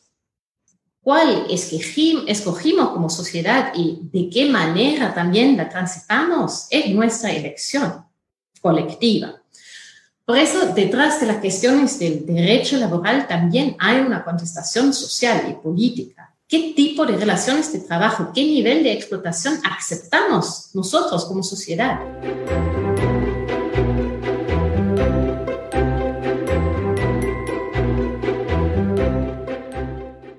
cuál 1.02 1.46
escogimos 1.48 2.90
como 2.90 3.08
sociedad 3.10 3.72
y 3.74 4.00
de 4.12 4.28
qué 4.30 4.46
manera 4.46 5.14
también 5.14 5.56
la 5.56 5.68
transitamos 5.68 6.66
es 6.70 6.88
nuestra 6.94 7.32
elección 7.32 8.04
colectiva. 8.60 9.42
Por 10.24 10.38
eso, 10.38 10.72
detrás 10.72 11.20
de 11.20 11.26
las 11.26 11.38
cuestiones 11.38 11.98
del 11.98 12.24
derecho 12.24 12.76
laboral 12.76 13.26
también 13.26 13.74
hay 13.80 14.00
una 14.00 14.22
contestación 14.22 14.92
social 14.92 15.48
y 15.50 15.54
política. 15.54 16.29
¿Qué 16.50 16.72
tipo 16.74 17.06
de 17.06 17.16
relaciones 17.16 17.72
de 17.72 17.78
trabajo, 17.78 18.32
qué 18.34 18.42
nivel 18.42 18.82
de 18.82 18.92
explotación 18.92 19.60
aceptamos 19.62 20.70
nosotros 20.74 21.24
como 21.26 21.44
sociedad? 21.44 22.00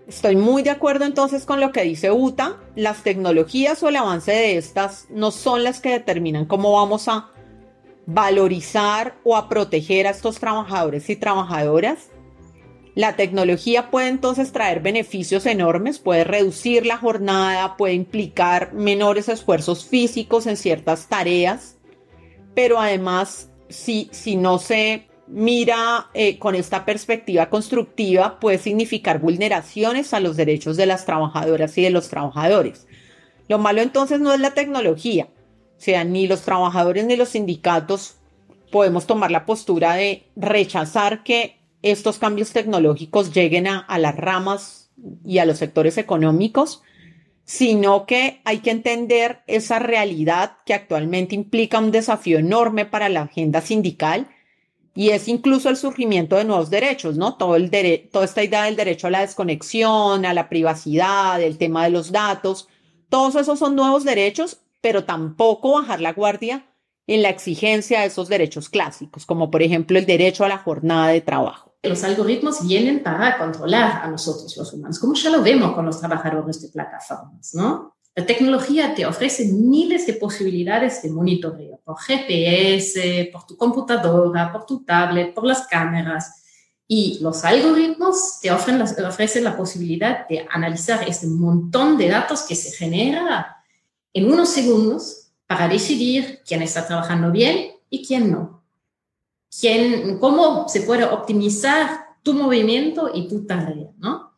Estoy 0.06 0.36
muy 0.36 0.64
de 0.64 0.72
acuerdo 0.72 1.06
entonces 1.06 1.46
con 1.46 1.62
lo 1.62 1.72
que 1.72 1.84
dice 1.84 2.12
Uta. 2.12 2.58
Las 2.76 3.04
tecnologías 3.04 3.82
o 3.82 3.88
el 3.88 3.96
avance 3.96 4.34
de 4.34 4.58
estas 4.58 5.06
no 5.10 5.32
son 5.32 5.64
las 5.64 5.80
que 5.80 5.92
determinan 5.92 6.44
cómo 6.44 6.74
vamos 6.74 7.08
a 7.08 7.30
valorizar 8.06 9.16
o 9.24 9.38
a 9.38 9.48
proteger 9.48 10.08
a 10.08 10.10
estos 10.10 10.42
trabajadores 10.42 11.10
y 11.10 11.16
trabajadoras. 11.16 12.11
La 13.02 13.16
tecnología 13.16 13.90
puede 13.90 14.10
entonces 14.10 14.52
traer 14.52 14.80
beneficios 14.80 15.48
enormes, 15.48 15.98
puede 15.98 16.24
reducir 16.24 16.86
la 16.86 16.98
jornada, 16.98 17.76
puede 17.76 17.96
implicar 17.96 18.74
menores 18.74 19.28
esfuerzos 19.28 19.86
físicos 19.86 20.46
en 20.46 20.56
ciertas 20.56 21.08
tareas, 21.08 21.78
pero 22.54 22.80
además, 22.80 23.50
si, 23.70 24.08
si 24.12 24.36
no 24.36 24.60
se 24.60 25.08
mira 25.26 26.12
eh, 26.14 26.38
con 26.38 26.54
esta 26.54 26.86
perspectiva 26.86 27.50
constructiva, 27.50 28.40
puede 28.40 28.60
significar 28.60 29.20
vulneraciones 29.20 30.14
a 30.14 30.20
los 30.20 30.38
derechos 30.38 30.78
de 30.78 30.86
las 30.86 31.04
trabajadoras 31.08 31.76
y 31.80 31.82
de 31.82 31.90
los 31.90 32.08
trabajadores. 32.08 32.86
Lo 33.48 33.58
malo 33.58 33.82
entonces 33.82 34.20
no 34.20 34.32
es 34.32 34.40
la 34.40 34.52
tecnología, 34.52 35.28
o 35.76 35.82
sea, 35.82 36.04
ni 36.04 36.28
los 36.28 36.42
trabajadores 36.42 37.04
ni 37.06 37.16
los 37.16 37.30
sindicatos 37.30 38.18
podemos 38.72 39.08
tomar 39.08 39.32
la 39.32 39.48
postura 39.48 39.96
de 39.96 40.28
rechazar 40.36 41.24
que 41.24 41.61
estos 41.82 42.18
cambios 42.18 42.52
tecnológicos 42.52 43.34
lleguen 43.34 43.68
a, 43.68 43.98
las 43.98 44.16
ramas 44.16 44.92
y 45.26 45.40
a 45.40 45.46
los 45.46 45.58
sectores 45.58 45.98
económicos, 45.98 46.84
sino 47.44 48.06
que 48.06 48.42
hay 48.46 48.60
que 48.60 48.72
entender 48.72 49.42
esa 49.48 49.80
realidad 49.80 50.58
que 50.66 50.74
actualmente 50.74 51.36
implica 51.36 51.80
un 51.80 51.92
desafío 51.92 52.40
enorme 52.40 52.86
para 52.86 53.10
la 53.10 53.24
agenda 53.24 53.62
sindical 53.62 54.28
y 54.94 55.10
es 55.10 55.28
incluso 55.28 55.70
el 55.70 55.78
surgimiento 55.78 56.36
de 56.36 56.46
nuevos 56.46 56.70
derechos, 56.70 57.18
¿no? 57.18 57.36
Todo 57.36 57.56
el 57.56 57.72
toda 58.12 58.26
esta 58.26 58.44
idea 58.44 58.66
del 58.66 58.76
derecho 58.76 59.08
a 59.08 59.12
la 59.12 59.22
desconexión, 59.22 60.26
a 60.26 60.34
la 60.34 60.50
privacidad, 60.50 61.42
el 61.42 61.58
tema 61.58 61.84
de 61.86 61.92
los 61.92 62.12
datos, 62.12 62.68
todos 63.10 63.36
esos 63.36 63.60
son 63.60 63.76
nuevos 63.76 64.04
derechos, 64.04 64.62
pero 64.82 65.04
tampoco 65.06 65.74
bajar 65.74 66.02
la 66.02 66.14
guardia 66.14 66.66
en 67.08 67.22
la 67.22 67.30
exigencia 67.30 68.02
de 68.02 68.08
esos 68.08 68.30
derechos 68.30 68.70
clásicos, 68.70 69.26
como 69.26 69.52
por 69.52 69.62
ejemplo 69.62 69.98
el 69.98 70.06
derecho 70.06 70.46
a 70.46 70.50
la 70.50 70.58
jornada 70.58 71.10
de 71.10 71.22
trabajo. 71.22 71.71
Los 71.84 72.04
algoritmos 72.04 72.66
vienen 72.66 73.02
para 73.02 73.38
controlar 73.38 74.04
a 74.04 74.08
nosotros 74.08 74.56
los 74.56 74.72
humanos, 74.74 75.00
como 75.00 75.16
ya 75.16 75.32
lo 75.32 75.42
vemos 75.42 75.74
con 75.74 75.86
los 75.86 76.00
trabajadores 76.00 76.62
de 76.62 76.70
plataformas, 76.70 77.56
¿no? 77.56 77.96
La 78.14 78.26
tecnología 78.26 78.94
te 78.94 79.06
ofrece 79.06 79.46
miles 79.46 80.06
de 80.06 80.14
posibilidades 80.14 81.02
de 81.02 81.10
monitoreo 81.10 81.80
por 81.84 81.98
GPS, 81.98 83.30
por 83.32 83.48
tu 83.48 83.56
computadora, 83.56 84.52
por 84.52 84.66
tu 84.66 84.84
tablet, 84.84 85.34
por 85.34 85.46
las 85.46 85.66
cámaras. 85.66 86.44
Y 86.88 87.20
los 87.22 87.46
algoritmos 87.46 88.40
te 88.42 88.52
ofrecen 88.52 89.46
la 89.46 89.56
posibilidad 89.56 90.28
de 90.28 90.46
analizar 90.52 91.08
este 91.08 91.26
montón 91.26 91.98
de 91.98 92.10
datos 92.10 92.42
que 92.42 92.54
se 92.54 92.72
genera 92.72 93.64
en 94.14 94.30
unos 94.30 94.50
segundos 94.50 95.32
para 95.48 95.70
decidir 95.70 96.42
quién 96.46 96.62
está 96.62 96.86
trabajando 96.86 97.32
bien 97.32 97.72
y 97.90 98.06
quién 98.06 98.30
no. 98.30 98.61
Quién, 99.60 100.18
cómo 100.20 100.68
se 100.68 100.82
puede 100.82 101.04
optimizar 101.04 102.16
tu 102.24 102.34
movimiento 102.34 103.12
y 103.14 103.28
tu 103.28 103.46
tarea, 103.46 103.90
¿no? 103.98 104.32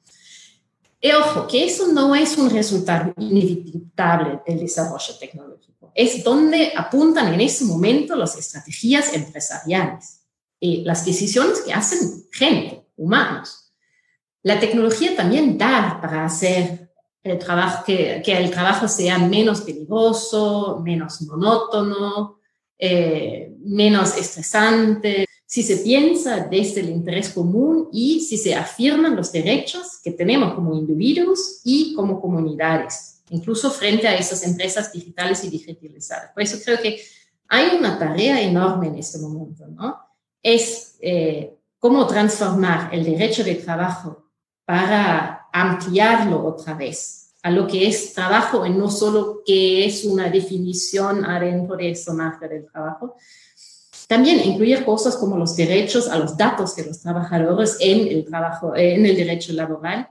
Y 1.00 1.12
ojo, 1.12 1.48
que 1.48 1.66
eso 1.66 1.92
no 1.92 2.16
es 2.16 2.38
un 2.38 2.50
resultado 2.50 3.14
inevitable 3.18 4.40
del 4.48 4.60
desarrollo 4.60 5.18
tecnológico, 5.20 5.92
es 5.94 6.24
donde 6.24 6.72
apuntan 6.76 7.34
en 7.34 7.42
ese 7.42 7.66
momento 7.66 8.16
las 8.16 8.38
estrategias 8.38 9.14
empresariales 9.14 10.22
y 10.62 10.84
las 10.86 11.06
decisiones 11.06 11.60
que 11.60 11.74
hacen 11.74 12.24
gente, 12.32 12.88
humanos. 12.96 13.74
La 14.44 14.62
tecnología 14.62 15.14
también 15.14 15.58
da 15.58 16.00
para 16.02 16.24
hacer 16.24 16.90
el 17.22 17.38
trabajo, 17.38 17.84
que, 17.84 18.22
que 18.24 18.38
el 18.38 18.50
trabajo 18.50 18.88
sea 18.88 19.18
menos 19.18 19.60
peligroso, 19.60 20.80
menos 20.82 21.22
monótono, 21.24 22.40
eh, 22.86 23.56
menos 23.60 24.18
estresante 24.18 25.26
si 25.46 25.64
se 25.64 25.78
piensa 25.78 26.48
desde 26.52 26.82
el 26.82 26.90
interés 26.90 27.30
común 27.30 27.88
y 27.94 28.20
si 28.20 28.38
se 28.38 28.56
afirman 28.56 29.16
los 29.16 29.32
derechos 29.32 30.02
que 30.04 30.12
tenemos 30.12 30.54
como 30.54 30.74
individuos 30.74 31.62
y 31.64 31.94
como 31.94 32.20
comunidades, 32.20 33.22
incluso 33.30 33.72
frente 33.72 34.06
a 34.06 34.18
esas 34.18 34.44
empresas 34.44 34.92
digitales 34.92 35.46
y 35.46 35.50
digitalizadas. 35.50 36.32
Por 36.34 36.44
eso 36.44 36.58
creo 36.62 36.82
que 36.82 37.02
hay 37.48 37.78
una 37.78 37.98
tarea 37.98 38.42
enorme 38.42 38.88
en 38.88 38.98
este 38.98 39.18
momento, 39.20 39.66
¿no? 39.68 40.00
Es 40.42 40.98
eh, 41.00 41.56
cómo 41.80 42.06
transformar 42.06 42.94
el 42.94 43.06
derecho 43.06 43.46
de 43.46 43.56
trabajo 43.56 44.30
para 44.66 45.48
ampliarlo 45.54 46.46
otra 46.46 46.74
vez 46.74 47.23
a 47.44 47.52
lo 47.52 47.68
que 47.68 47.88
es 47.88 48.14
trabajo 48.14 48.66
y 48.66 48.70
no 48.70 48.90
solo 48.90 49.44
que 49.46 49.86
es 49.86 50.06
una 50.06 50.30
definición 50.30 51.26
adentro 51.26 51.76
de 51.76 51.92
esa 51.92 52.14
marca 52.14 52.48
del 52.48 52.66
trabajo, 52.66 53.18
también 54.08 54.40
incluir 54.40 54.86
cosas 54.86 55.18
como 55.18 55.38
los 55.38 55.56
derechos 55.56 56.08
a 56.08 56.18
los 56.18 56.38
datos 56.38 56.76
de 56.76 56.86
los 56.86 57.02
trabajadores 57.02 57.78
en 57.80 58.08
el 58.08 58.26
trabajo, 58.26 58.76
en 58.76 59.06
el 59.06 59.16
derecho 59.16 59.54
laboral. 59.54 60.08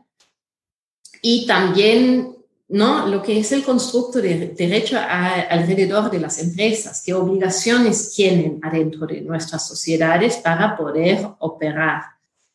Y 1.22 1.46
también 1.46 2.36
¿no? 2.68 3.06
lo 3.06 3.22
que 3.22 3.38
es 3.38 3.52
el 3.52 3.64
constructo 3.64 4.20
de 4.20 4.48
derecho 4.48 4.98
alrededor 4.98 6.10
de 6.10 6.20
las 6.20 6.38
empresas, 6.38 7.02
qué 7.04 7.14
obligaciones 7.14 8.12
tienen 8.12 8.60
adentro 8.62 9.06
de 9.06 9.20
nuestras 9.20 9.66
sociedades 9.66 10.36
para 10.36 10.76
poder 10.76 11.26
operar. 11.38 12.02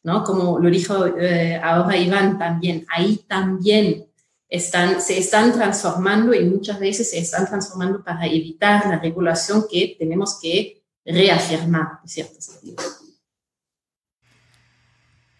¿no? 0.04 0.24
Como 0.24 0.60
lo 0.60 0.70
dijo 0.70 1.08
eh, 1.18 1.60
ahora 1.64 1.98
Iván 1.98 2.38
también, 2.38 2.86
ahí 2.90 3.24
también 3.28 4.07
están, 4.50 5.02
se 5.02 5.18
están 5.18 5.54
transformando 5.54 6.34
y 6.34 6.46
muchas 6.46 6.80
veces 6.80 7.10
se 7.10 7.20
están 7.20 7.48
transformando 7.48 8.04
para 8.04 8.26
evitar 8.26 8.86
la 8.88 9.00
regulación 9.00 9.66
que 9.70 9.96
tenemos 10.00 10.40
que 10.42 10.84
reafirmar, 11.06 12.00
en 12.04 12.10
cierto. 12.10 12.38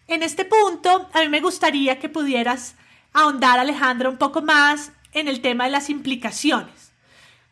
En 0.06 0.22
este 0.22 0.44
punto, 0.44 1.08
a 1.12 1.20
mí 1.20 1.28
me 1.28 1.40
gustaría 1.40 1.98
que 1.98 2.08
pudieras 2.08 2.74
ahondar, 3.12 3.58
Alejandra, 3.58 4.08
un 4.08 4.18
poco 4.18 4.42
más 4.42 4.92
en 5.12 5.28
el 5.28 5.40
tema 5.40 5.64
de 5.64 5.70
las 5.70 5.90
implicaciones. 5.90 6.92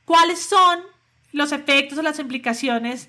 ¿Cuáles 0.05 0.41
son 0.41 0.81
los 1.33 1.53
efectos 1.53 1.99
o 1.99 2.03
las 2.03 2.19
implicaciones 2.19 3.09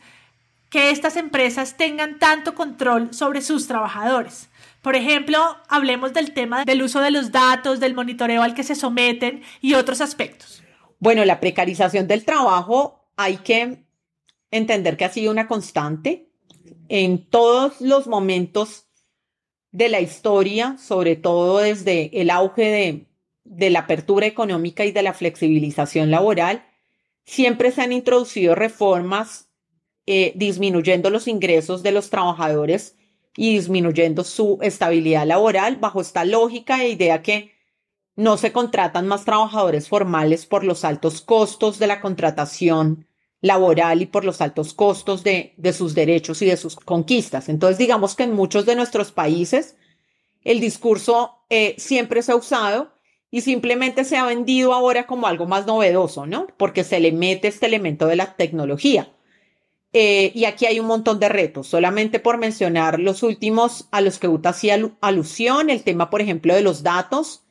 que 0.69 0.91
estas 0.91 1.15
empresas 1.15 1.77
tengan 1.77 2.19
tanto 2.19 2.55
control 2.55 3.13
sobre 3.13 3.41
sus 3.41 3.67
trabajadores? 3.67 4.49
Por 4.81 4.95
ejemplo, 4.95 5.57
hablemos 5.67 6.13
del 6.13 6.33
tema 6.33 6.63
del 6.63 6.81
uso 6.81 7.01
de 7.01 7.11
los 7.11 7.31
datos, 7.31 7.79
del 7.79 7.93
monitoreo 7.95 8.43
al 8.43 8.53
que 8.53 8.63
se 8.63 8.75
someten 8.75 9.43
y 9.61 9.73
otros 9.73 10.01
aspectos. 10.01 10.63
Bueno, 10.99 11.25
la 11.25 11.39
precarización 11.39 12.07
del 12.07 12.25
trabajo 12.25 13.05
hay 13.15 13.37
que 13.37 13.83
entender 14.51 14.97
que 14.97 15.05
ha 15.05 15.09
sido 15.09 15.31
una 15.31 15.47
constante 15.47 16.29
en 16.89 17.25
todos 17.29 17.81
los 17.81 18.07
momentos 18.07 18.87
de 19.71 19.89
la 19.89 19.99
historia, 19.99 20.77
sobre 20.77 21.15
todo 21.15 21.59
desde 21.59 22.21
el 22.21 22.29
auge 22.29 23.05
de, 23.43 23.69
la 23.69 23.79
apertura 23.79 24.25
económica 24.25 24.85
y 24.85 24.91
de 24.91 25.03
la 25.03 25.13
flexibilización 25.13 26.11
laboral, 26.11 26.65
siempre 27.25 27.71
se 27.71 27.81
han 27.81 27.91
introducido 27.91 28.55
reformas 28.55 29.46
eh, 30.07 30.31
disminuyendo 30.35 31.09
los 31.09 31.27
ingresos 31.27 31.83
de 31.83 31.91
los 31.91 32.09
trabajadores 32.09 32.95
y 33.35 33.53
disminuyendo 33.53 34.23
su 34.23 34.57
estabilidad 34.61 35.27
laboral 35.27 35.75
bajo 35.75 36.01
esta 36.01 36.25
lógica 36.25 36.83
e 36.83 36.89
idea 36.89 37.21
que 37.21 37.51
no 38.15 38.37
se 38.37 38.51
contratan 38.51 39.07
más 39.07 39.25
trabajadores 39.25 39.87
formales 39.87 40.45
por 40.45 40.63
los 40.63 40.83
altos 40.83 41.21
costos 41.21 41.77
de 41.77 41.87
la 41.87 42.01
contratación 42.01 43.05
laboral 43.41 44.01
y 44.01 44.07
por 44.07 44.25
los 44.25 44.41
altos 44.41 44.73
costos 44.73 45.23
de, 45.23 45.53
de 45.57 45.73
sus 45.73 45.93
derechos 45.93 46.41
y 46.41 46.47
de 46.47 46.57
sus 46.57 46.75
conquistas. 46.77 47.49
Entonces, 47.49 47.77
digamos 47.77 48.15
que 48.15 48.23
en 48.23 48.33
muchos 48.33 48.65
de 48.65 48.75
nuestros 48.75 49.11
países 49.11 49.75
el 50.43 50.59
discurso 50.59 51.39
eh, 51.49 51.75
siempre 51.77 52.21
se 52.21 52.31
ha 52.31 52.35
usado 52.35 52.93
y 53.29 53.41
simplemente 53.41 54.05
se 54.05 54.15
ha 54.15 54.25
vendido 54.25 54.73
ahora 54.73 55.05
como 55.05 55.27
algo 55.27 55.45
más 55.45 55.65
novedoso, 55.65 56.25
¿no? 56.25 56.47
Porque 56.57 56.85
se 56.85 56.99
le 57.01 57.11
mete 57.11 57.49
este 57.49 57.65
elemento 57.65 58.07
de 58.07 58.15
la 58.15 58.35
tecnología. 58.35 59.11
Eh, 59.93 60.31
y 60.35 60.45
aquí 60.45 60.65
hay 60.65 60.79
un 60.79 60.87
montón 60.87 61.19
de 61.19 61.29
retos, 61.29 61.67
solamente 61.67 62.19
por 62.19 62.37
mencionar 62.37 62.99
los 62.99 63.23
últimos 63.23 63.87
a 63.91 64.01
los 64.01 64.19
que 64.19 64.27
UTA 64.27 64.49
hacía 64.49 64.77
alusión, 65.01 65.69
el 65.69 65.83
tema, 65.83 66.09
por 66.09 66.21
ejemplo, 66.21 66.53
de 66.53 66.61
los 66.61 66.83
datos, 66.83 67.45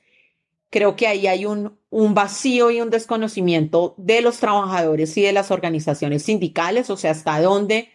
creo 0.71 0.97
que 0.97 1.07
ahí 1.07 1.27
hay 1.27 1.47
un, 1.47 1.79
un 1.91 2.15
vacío 2.15 2.71
y 2.71 2.81
un 2.81 2.91
desconocimiento 2.91 3.95
de 3.97 4.21
los 4.21 4.39
trabajadores 4.39 5.17
y 5.17 5.23
de 5.23 5.33
las 5.33 5.51
organizaciones 5.51 6.25
sindicales, 6.25 6.91
o 6.91 6.97
sea, 6.97 7.13
hasta 7.13 7.41
dónde 7.41 7.89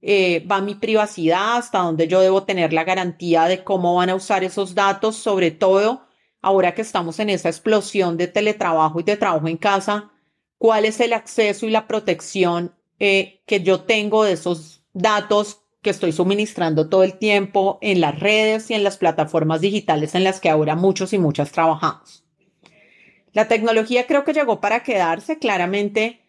eh, 0.00 0.44
va 0.50 0.60
mi 0.60 0.74
privacidad, 0.74 1.58
hasta 1.58 1.78
dónde 1.78 2.08
yo 2.08 2.20
debo 2.20 2.44
tener 2.44 2.72
la 2.72 2.84
garantía 2.84 3.44
de 3.44 3.62
cómo 3.62 3.94
van 3.94 4.10
a 4.10 4.14
usar 4.14 4.42
esos 4.42 4.74
datos, 4.74 5.16
sobre 5.16 5.50
todo 5.50 6.08
ahora 6.40 6.74
que 6.74 6.82
estamos 6.82 7.20
en 7.20 7.30
esa 7.30 7.48
explosión 7.48 8.16
de 8.16 8.26
teletrabajo 8.26 8.98
y 9.00 9.04
de 9.04 9.16
trabajo 9.16 9.46
en 9.46 9.56
casa, 9.56 10.10
cuál 10.58 10.86
es 10.86 10.98
el 11.00 11.12
acceso 11.12 11.66
y 11.66 11.70
la 11.70 11.86
protección 11.86 12.74
eh, 13.04 13.42
que 13.46 13.64
yo 13.64 13.80
tengo 13.80 14.22
de 14.22 14.30
esos 14.30 14.84
datos 14.92 15.64
que 15.80 15.90
estoy 15.90 16.12
suministrando 16.12 16.88
todo 16.88 17.02
el 17.02 17.14
tiempo 17.18 17.80
en 17.82 18.00
las 18.00 18.20
redes 18.20 18.70
y 18.70 18.74
en 18.74 18.84
las 18.84 18.96
plataformas 18.96 19.60
digitales 19.60 20.14
en 20.14 20.22
las 20.22 20.38
que 20.38 20.48
ahora 20.48 20.76
muchos 20.76 21.12
y 21.12 21.18
muchas 21.18 21.50
trabajamos. 21.50 22.24
La 23.32 23.48
tecnología 23.48 24.06
creo 24.06 24.22
que 24.22 24.32
llegó 24.32 24.60
para 24.60 24.84
quedarse, 24.84 25.40
claramente 25.40 26.20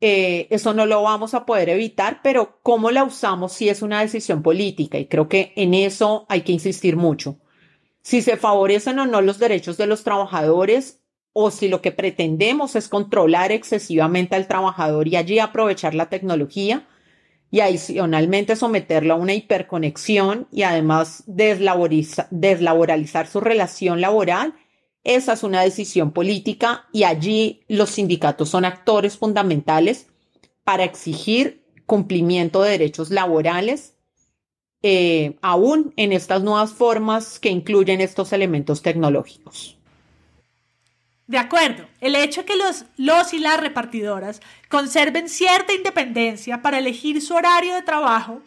eh, 0.00 0.46
eso 0.48 0.72
no 0.72 0.86
lo 0.86 1.02
vamos 1.02 1.34
a 1.34 1.44
poder 1.44 1.68
evitar, 1.68 2.20
pero 2.22 2.58
cómo 2.62 2.90
la 2.90 3.04
usamos 3.04 3.52
sí 3.52 3.68
es 3.68 3.82
una 3.82 4.00
decisión 4.00 4.42
política 4.42 4.96
y 4.98 5.08
creo 5.08 5.28
que 5.28 5.52
en 5.56 5.74
eso 5.74 6.24
hay 6.30 6.40
que 6.40 6.52
insistir 6.52 6.96
mucho. 6.96 7.36
Si 8.00 8.22
se 8.22 8.38
favorecen 8.38 8.98
o 8.98 9.04
no 9.04 9.20
los 9.20 9.38
derechos 9.38 9.76
de 9.76 9.86
los 9.86 10.04
trabajadores 10.04 10.97
o 11.32 11.50
si 11.50 11.68
lo 11.68 11.82
que 11.82 11.92
pretendemos 11.92 12.76
es 12.76 12.88
controlar 12.88 13.52
excesivamente 13.52 14.36
al 14.36 14.48
trabajador 14.48 15.08
y 15.08 15.16
allí 15.16 15.38
aprovechar 15.38 15.94
la 15.94 16.08
tecnología 16.08 16.86
y 17.50 17.60
adicionalmente 17.60 18.56
someterlo 18.56 19.14
a 19.14 19.16
una 19.16 19.34
hiperconexión 19.34 20.48
y 20.52 20.62
además 20.62 21.24
deslaboralizar 21.26 23.26
su 23.26 23.40
relación 23.40 24.00
laboral, 24.00 24.54
esa 25.04 25.32
es 25.32 25.42
una 25.42 25.62
decisión 25.62 26.12
política 26.12 26.86
y 26.92 27.04
allí 27.04 27.62
los 27.68 27.90
sindicatos 27.90 28.50
son 28.50 28.64
actores 28.64 29.16
fundamentales 29.16 30.08
para 30.64 30.84
exigir 30.84 31.62
cumplimiento 31.86 32.62
de 32.62 32.72
derechos 32.72 33.10
laborales, 33.10 33.94
eh, 34.82 35.38
aún 35.40 35.94
en 35.96 36.12
estas 36.12 36.42
nuevas 36.42 36.72
formas 36.72 37.38
que 37.38 37.48
incluyen 37.48 38.02
estos 38.02 38.34
elementos 38.34 38.82
tecnológicos. 38.82 39.77
De 41.28 41.36
acuerdo, 41.36 41.84
el 42.00 42.16
hecho 42.16 42.40
de 42.40 42.46
que 42.46 42.56
los, 42.56 42.86
los 42.96 43.34
y 43.34 43.38
las 43.38 43.60
repartidoras 43.60 44.40
conserven 44.70 45.28
cierta 45.28 45.74
independencia 45.74 46.62
para 46.62 46.78
elegir 46.78 47.20
su 47.20 47.34
horario 47.34 47.74
de 47.74 47.82
trabajo 47.82 48.40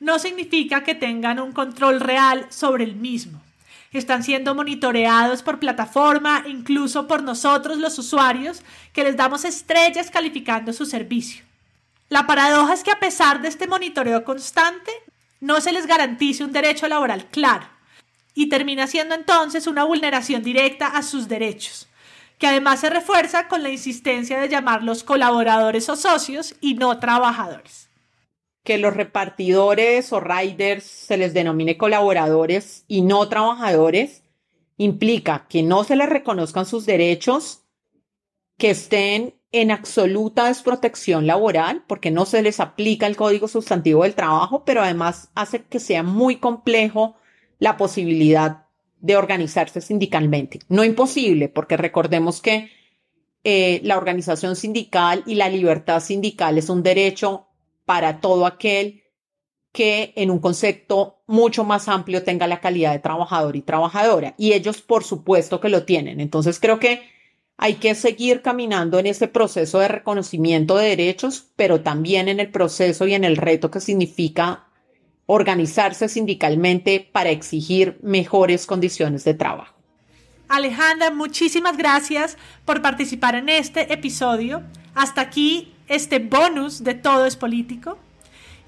no 0.00 0.18
significa 0.18 0.84
que 0.84 0.94
tengan 0.94 1.40
un 1.40 1.52
control 1.52 1.98
real 1.98 2.46
sobre 2.50 2.84
el 2.84 2.94
mismo. 2.94 3.40
Están 3.90 4.22
siendo 4.22 4.54
monitoreados 4.54 5.42
por 5.42 5.58
plataforma, 5.58 6.44
incluso 6.46 7.06
por 7.06 7.22
nosotros 7.22 7.78
los 7.78 7.98
usuarios, 7.98 8.62
que 8.92 9.04
les 9.04 9.16
damos 9.16 9.46
estrellas 9.46 10.10
calificando 10.10 10.74
su 10.74 10.84
servicio. 10.84 11.42
La 12.10 12.26
paradoja 12.26 12.74
es 12.74 12.84
que 12.84 12.90
a 12.90 13.00
pesar 13.00 13.40
de 13.40 13.48
este 13.48 13.66
monitoreo 13.66 14.24
constante, 14.24 14.90
no 15.40 15.62
se 15.62 15.72
les 15.72 15.86
garantice 15.86 16.44
un 16.44 16.52
derecho 16.52 16.86
laboral 16.86 17.24
claro 17.28 17.66
y 18.34 18.50
termina 18.50 18.86
siendo 18.86 19.14
entonces 19.14 19.66
una 19.66 19.84
vulneración 19.84 20.42
directa 20.42 20.88
a 20.88 21.02
sus 21.02 21.28
derechos 21.28 21.88
que 22.38 22.46
además 22.46 22.80
se 22.80 22.90
refuerza 22.90 23.48
con 23.48 23.62
la 23.62 23.70
insistencia 23.70 24.40
de 24.40 24.48
llamarlos 24.48 25.04
colaboradores 25.04 25.88
o 25.88 25.96
socios 25.96 26.54
y 26.60 26.74
no 26.74 26.98
trabajadores. 26.98 27.90
Que 28.62 28.78
los 28.78 28.94
repartidores 28.94 30.12
o 30.12 30.20
riders 30.20 30.84
se 30.84 31.16
les 31.16 31.32
denomine 31.32 31.78
colaboradores 31.78 32.84
y 32.88 33.02
no 33.02 33.28
trabajadores 33.28 34.22
implica 34.76 35.46
que 35.48 35.62
no 35.62 35.84
se 35.84 35.96
les 35.96 36.08
reconozcan 36.08 36.66
sus 36.66 36.84
derechos, 36.84 37.62
que 38.58 38.70
estén 38.70 39.34
en 39.52 39.70
absoluta 39.70 40.46
desprotección 40.46 41.26
laboral, 41.26 41.84
porque 41.86 42.10
no 42.10 42.26
se 42.26 42.42
les 42.42 42.60
aplica 42.60 43.06
el 43.06 43.16
código 43.16 43.48
sustantivo 43.48 44.02
del 44.02 44.14
trabajo, 44.14 44.64
pero 44.64 44.82
además 44.82 45.30
hace 45.34 45.64
que 45.64 45.80
sea 45.80 46.02
muy 46.02 46.36
complejo 46.36 47.16
la 47.58 47.78
posibilidad 47.78 48.65
de 49.06 49.16
organizarse 49.16 49.80
sindicalmente. 49.80 50.58
No 50.68 50.84
imposible, 50.84 51.48
porque 51.48 51.76
recordemos 51.76 52.42
que 52.42 52.70
eh, 53.44 53.80
la 53.84 53.96
organización 53.96 54.56
sindical 54.56 55.22
y 55.26 55.36
la 55.36 55.48
libertad 55.48 56.00
sindical 56.00 56.58
es 56.58 56.68
un 56.68 56.82
derecho 56.82 57.46
para 57.84 58.20
todo 58.20 58.44
aquel 58.46 59.04
que 59.70 60.12
en 60.16 60.32
un 60.32 60.40
concepto 60.40 61.22
mucho 61.26 61.62
más 61.62 61.86
amplio 61.86 62.24
tenga 62.24 62.48
la 62.48 62.60
calidad 62.60 62.92
de 62.92 62.98
trabajador 62.98 63.54
y 63.54 63.62
trabajadora. 63.62 64.34
Y 64.38 64.54
ellos, 64.54 64.82
por 64.82 65.04
supuesto, 65.04 65.60
que 65.60 65.68
lo 65.68 65.84
tienen. 65.84 66.20
Entonces, 66.20 66.58
creo 66.58 66.80
que 66.80 67.02
hay 67.56 67.74
que 67.74 67.94
seguir 67.94 68.42
caminando 68.42 68.98
en 68.98 69.06
ese 69.06 69.28
proceso 69.28 69.78
de 69.78 69.88
reconocimiento 69.88 70.76
de 70.76 70.88
derechos, 70.88 71.46
pero 71.54 71.82
también 71.82 72.28
en 72.28 72.40
el 72.40 72.50
proceso 72.50 73.06
y 73.06 73.14
en 73.14 73.22
el 73.22 73.36
reto 73.36 73.70
que 73.70 73.80
significa 73.80 74.66
organizarse 75.26 76.08
sindicalmente 76.08 77.08
para 77.12 77.30
exigir 77.30 77.98
mejores 78.02 78.66
condiciones 78.66 79.24
de 79.24 79.34
trabajo. 79.34 79.74
Alejandra, 80.48 81.10
muchísimas 81.10 81.76
gracias 81.76 82.36
por 82.64 82.80
participar 82.80 83.34
en 83.34 83.48
este 83.48 83.92
episodio. 83.92 84.62
Hasta 84.94 85.20
aquí 85.20 85.74
este 85.88 86.20
bonus 86.20 86.84
de 86.84 86.94
Todo 86.94 87.26
es 87.26 87.36
Político. 87.36 87.98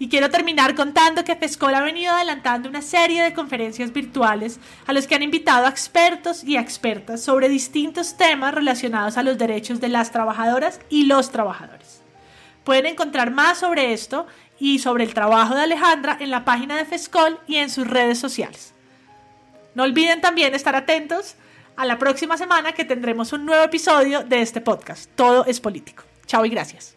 Y 0.01 0.09
quiero 0.09 0.31
terminar 0.31 0.77
contando 0.77 1.25
que 1.25 1.35
FESCOL 1.35 1.75
ha 1.75 1.81
venido 1.81 2.13
adelantando 2.13 2.69
una 2.69 2.83
serie 2.83 3.23
de 3.23 3.33
conferencias 3.33 3.93
virtuales 3.93 4.61
a 4.87 4.93
los 4.93 5.09
que 5.09 5.17
han 5.17 5.25
invitado 5.25 5.67
a 5.67 5.71
expertos 5.71 6.45
y 6.45 6.57
expertas 6.57 7.21
sobre 7.21 7.49
distintos 7.49 8.17
temas 8.17 8.55
relacionados 8.55 9.17
a 9.17 9.25
los 9.25 9.39
derechos 9.39 9.81
de 9.81 9.89
las 9.89 10.13
trabajadoras 10.13 10.81
y 10.89 11.07
los 11.07 11.33
trabajadores. 11.33 11.78
Pueden 12.65 12.87
encontrar 12.87 13.31
más 13.31 13.59
sobre 13.59 13.93
esto 13.93 14.27
y 14.59 14.79
sobre 14.79 15.05
el 15.05 15.15
trabajo 15.15 15.55
de 15.55 15.63
Alejandra 15.63 16.17
en 16.21 16.31
la 16.31 16.45
página 16.45 16.77
de 16.77 16.85
FESCOL 16.85 17.39
y 17.47 17.57
en 17.57 17.71
sus 17.71 17.87
redes 17.87 18.19
sociales. 18.19 18.75
No 19.75 19.85
olviden 19.85 20.21
también 20.21 20.55
estar 20.55 20.75
atentos 20.75 21.37
a 21.77 21.87
la 21.87 21.99
próxima 21.99 22.37
semana 22.37 22.73
que 22.73 22.85
tendremos 22.85 23.33
un 23.33 23.47
nuevo 23.47 23.63
episodio 23.63 24.25
de 24.25 24.43
este 24.43 24.61
podcast. 24.61 25.09
Todo 25.15 25.45
es 25.47 25.61
político. 25.61 26.03
Chao 26.27 26.45
y 26.45 26.51
gracias. 26.51 26.97